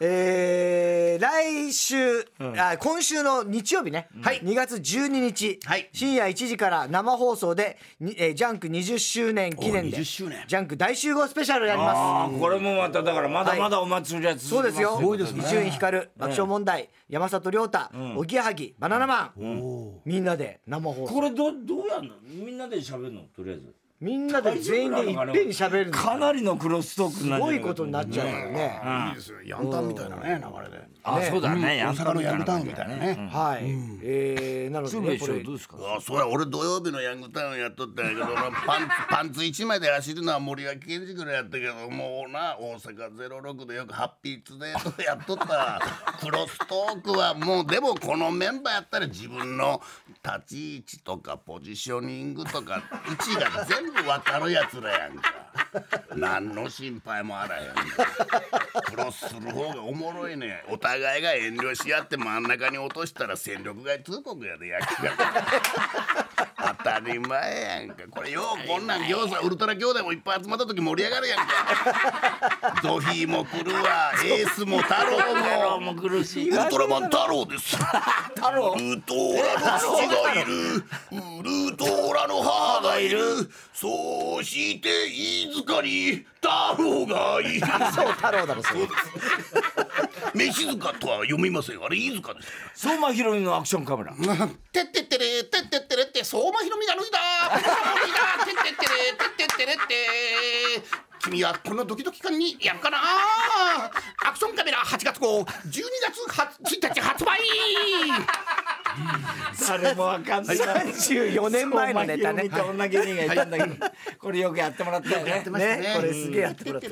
[0.00, 2.20] えー来週、
[2.56, 4.40] あ今週の日曜日ね、はい。
[4.42, 5.88] 2月12日、はい。
[5.92, 10.44] 深夜1時から生放送で、にえージャンク20周年記念でお20周年。
[10.46, 11.96] ジャンク大集合スペシャルやります。
[11.98, 14.96] あーこれもまただからまだまだお祭りは続きますそうですよ。
[14.98, 17.78] すごいです伊集院光、爆笑問題、山里亮太、
[18.16, 21.12] おぎやはぎ、バナナマン、みんなで生放送。
[21.14, 22.14] これどどうやんの？
[22.22, 23.22] みんなで喋るの？
[23.34, 26.32] とりあえずみんなで全員でいっぺんに喋るのかな？
[26.32, 28.80] りのクロストークすごいことになっちゃうからね
[29.10, 31.82] いいですよヤンタンみたいなね流れであそうだね。
[31.84, 33.64] 大阪のヤングタウンみたいなねはい。
[34.02, 35.76] えーなのでどうですか？
[35.96, 38.50] あそりゃ俺土曜日のヤングタウンやっとったんやけどな。
[38.66, 45.80] パンツパンツ一枚で走るのは森脇健児からやったけどもうな大阪06でよくハッピーツデートやっとった。
[46.20, 49.80] クロストークはもうでもこのメンバーやったら自分の
[50.22, 55.48] 立ち位置とかポジショニングとか位置が全部わかるやつらやんか。
[56.14, 57.64] 何の心配もあらへん
[58.84, 65.12] クロスする方がおもろいねお互いが遠慮し合って真ん中に落としたら戦力外通告やで野球が
[66.76, 68.02] 当たり前やんか。
[68.10, 71.44] これようこんなん餃子ウルトラ兄弟もいっぱい集まった時盛り上がるやんか。
[72.82, 74.12] ゾフィーも来るわ。
[74.24, 75.92] エースも太郎も。
[75.92, 76.42] もう苦し。
[76.42, 77.76] いウルトラマン太郎です。
[77.76, 78.72] 太郎？
[78.72, 80.52] ウルトラの父がいる。
[81.12, 83.20] ウルトラの母がいる。
[83.72, 86.48] そして飯塚に太
[86.78, 87.66] 郎がいる。
[87.94, 88.88] そう太郎だろそう
[90.34, 91.82] 飯塚とは読みません。
[91.82, 94.12] あれ飯塚です相馬ひろみのアクションカメラ。
[94.72, 97.18] てってってれてってってれって相馬ひろみが脱いだ
[97.50, 98.44] 脱いだ。
[98.44, 102.98] てってってれてってってれって君はこのドキドキ感にやるかな？
[104.26, 107.38] アクションカメラ8月号12月1日発売
[109.68, 110.56] 誰もわかんない。
[110.56, 112.48] 34年前のネタね。
[112.50, 113.86] 女芸人がいたんだけど
[114.18, 115.44] これよくやってもらったよね。
[115.46, 115.94] ね。
[115.96, 116.88] これすげえやってもらった。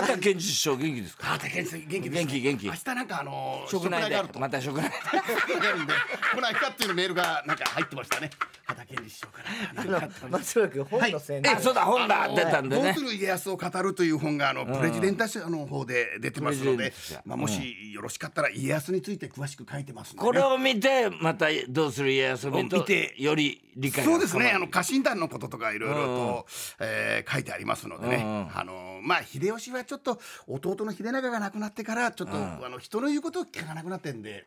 [0.00, 1.26] 畑健二師匠元気ですか？
[1.28, 2.66] 畑健さん元気です元気元気。
[2.66, 4.38] 明日なんかあの食内でがあると。
[4.38, 4.96] また食内で。
[6.34, 8.30] 来ないかっていうメールがなんか入ってましたね。
[8.66, 9.40] 畑健二師匠か
[9.90, 10.28] ら。
[10.28, 11.56] 松村君本の宣伝。
[11.56, 12.84] あそうだ本だ出たんでね。
[12.84, 16.92] どうする家康を語るという本があのプレジデンタ社の方で出てますので
[17.24, 20.22] まあもしよろしかったら家康について詳しく書いてますんで。
[20.22, 23.14] ねこれを見てまたどうする家康を見て。
[23.18, 24.52] より理解がそうですね。
[24.54, 26.46] あの家臣団のこととかいろいろと、
[26.80, 34.46] えー書いてありますのでね、あのまあ秀吉はちょっと弟の秀長が亡くなってからちょっと、あの人の言うことを聞かなくなってんで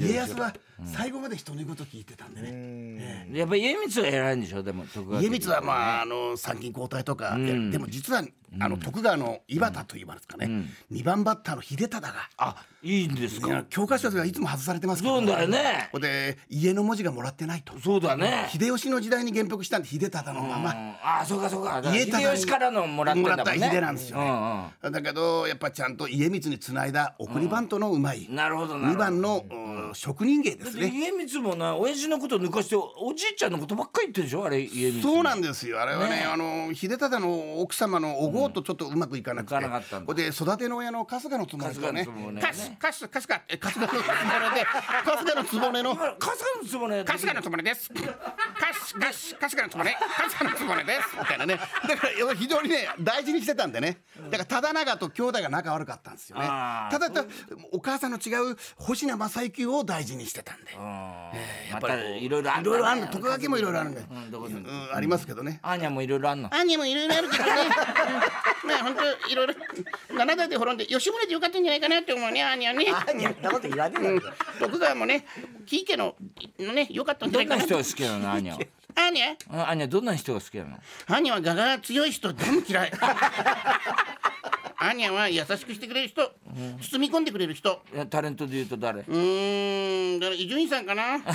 [0.00, 0.54] 家康は
[0.84, 4.62] 最後まで人の言うことを聞いてたんでね、やっぱり家光は偉いんでしょ？
[4.62, 4.84] でも
[5.20, 8.22] 家家光はまああの参勤交代とか、いやでも実は
[8.60, 10.48] あの徳川の井端といいますかね、
[10.90, 12.14] 二番バッターの秀忠が。
[12.36, 13.64] あいいんですか？
[13.68, 15.88] 教科書ではいつも外されてますけどそうだよね。
[15.90, 17.72] これで家の文字がもらってないと。
[17.80, 18.48] そうだね。
[18.50, 21.82] 秀吉の時代に元服したんで秀忠のまま、あそうかそうか。
[21.92, 23.42] 家秀吉からのもらってんだもんね。
[23.42, 24.24] もらった秀なんですよね。
[24.24, 24.92] うんうん。
[24.92, 28.94] だけどやっぱちゃんと家光につないだ送りバントのうまい、なるほどなるほど。
[28.94, 29.54] 2番のう
[29.90, 29.94] ん。
[29.94, 30.92] 職人芸ですね。
[30.94, 34.44] 家光もな親父のこと抜かしておじいちゃんのことばっかり言ってるでしょ？
[34.44, 35.02] あれ家光。
[35.02, 35.80] そうなんですよ。
[35.82, 36.24] あれはねね。
[36.24, 40.06] あの秀忠の奥様のおごうとちょっとうまくいかなくて、いかなかったんだ。
[40.06, 42.04] これで育ての親の春日のつもりとね。
[42.04, 44.04] 春日の局ねかすかすかすかえ春日のつぼね
[44.54, 44.64] で。
[44.64, 45.94] 春日のつぼねの。
[45.94, 47.04] 春日のつぼね。
[47.06, 47.90] 春日のつぼねです。
[47.90, 47.96] か
[48.74, 49.96] すかす春日のつぼね。
[50.00, 51.16] 春日のつぼねです。
[51.18, 51.56] みたいなね。
[51.56, 54.02] だから非常にね大事にしてたんでね。
[54.30, 56.46] だから忠長と兄弟が仲悪かったんですよね。
[56.46, 57.28] ただただ
[57.72, 60.72] お母さんの違う星名正幸を大事にしてたんで
[61.80, 62.70] またいろいろあんだね。
[62.70, 63.06] いろいろあるの。
[63.08, 65.60] 徳川家もいろいろあるんで、んどこにうんありますけどね。
[65.62, 66.54] アーニャもいろいろあんの？
[66.54, 67.50] アニもいろいろあるけどね、
[68.64, 69.54] う ん、まあ本当いろいろ
[70.14, 72.86] 七代で滅んで吉宗でよかったんじゃないかなって思うねアニはね。
[73.06, 74.18] 何やったこと言わねえだうん。
[74.18, 74.22] ろ
[74.60, 75.26] 徳川もね
[75.66, 76.14] 木家の
[76.58, 77.66] のねよかったんじゃないかな。
[77.66, 78.60] どんな人が好きなのアーニャは？
[78.98, 80.78] アニはあアーニャどんな人が好きなの？
[81.08, 82.92] アニは我が強い人どん嫌い。
[84.78, 86.30] アニャは優しくしてくれる人
[86.80, 87.80] 包み込んでくれる人。
[88.10, 89.00] タレントで言うと誰？
[89.00, 90.20] うーん。
[90.20, 91.16] だから伊集院さんかな？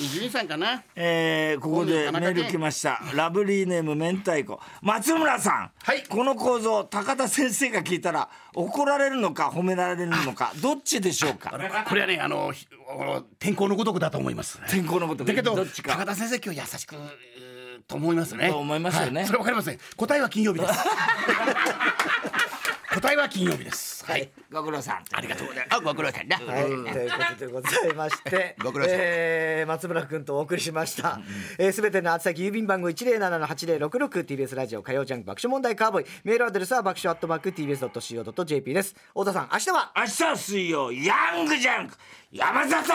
[0.00, 0.82] 伊集院さんかな？
[0.96, 3.00] えー、ここでメール来ました。
[3.14, 4.60] ラブリーネーム明太子。
[4.82, 6.02] 松村さん、はい。
[6.04, 11.50] この構造高田先生が聞いたら怒られるのか褒められるのかどっちでしょうか？
[11.88, 12.66] これはねあのひ
[13.38, 14.60] 天候のごとくだと思います。
[14.70, 16.94] 天候のことだけど高田先生今日優しく
[17.86, 18.48] と思いますね。
[18.50, 19.20] と思いますよね。
[19.20, 19.26] はい。
[19.26, 19.78] それわかりません。
[19.96, 20.72] 答えは金曜日です
[23.00, 24.04] 答えは金曜日です。
[24.04, 24.28] はい。
[24.50, 25.04] ご苦労さん。
[25.12, 25.78] ありがとうございます。
[25.78, 26.36] あご苦労さんだ。
[26.38, 26.90] はい、というこ
[27.30, 28.56] とでございまして。
[28.62, 31.14] ご苦労様えー松村君とお送りしました。
[31.14, 31.20] す
[31.58, 36.06] べ、えー全ての宛先郵便番号 107-8066TBS ラジオ火曜ジャンク爆笑問題カーボーイ。
[36.24, 38.94] メールアドレスは爆笑アットマーク TBS.CO.JP です。
[39.10, 39.92] 太田さん明日は？
[39.96, 41.96] 明日は水曜ヤングジャンク。
[42.32, 42.92] 山里!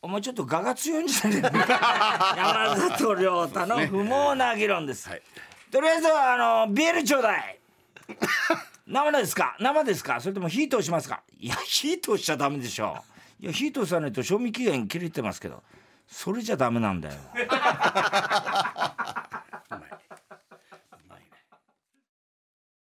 [0.00, 1.48] お前ちょっと我が強いんじゃねえの？
[2.36, 5.08] 山里亮太の不毛な議論です、
[5.70, 7.58] とりあえずはあのビールちょうだい
[8.86, 9.56] 生ですか？
[9.60, 10.20] 生ですか？
[10.20, 11.22] それとも火通しますか？
[11.38, 12.98] いや、火通しちゃダメでしょ。
[13.40, 15.62] いや、火通さないと賞味期限切れてますけど、
[16.06, 17.14] それじゃダメなんだよ。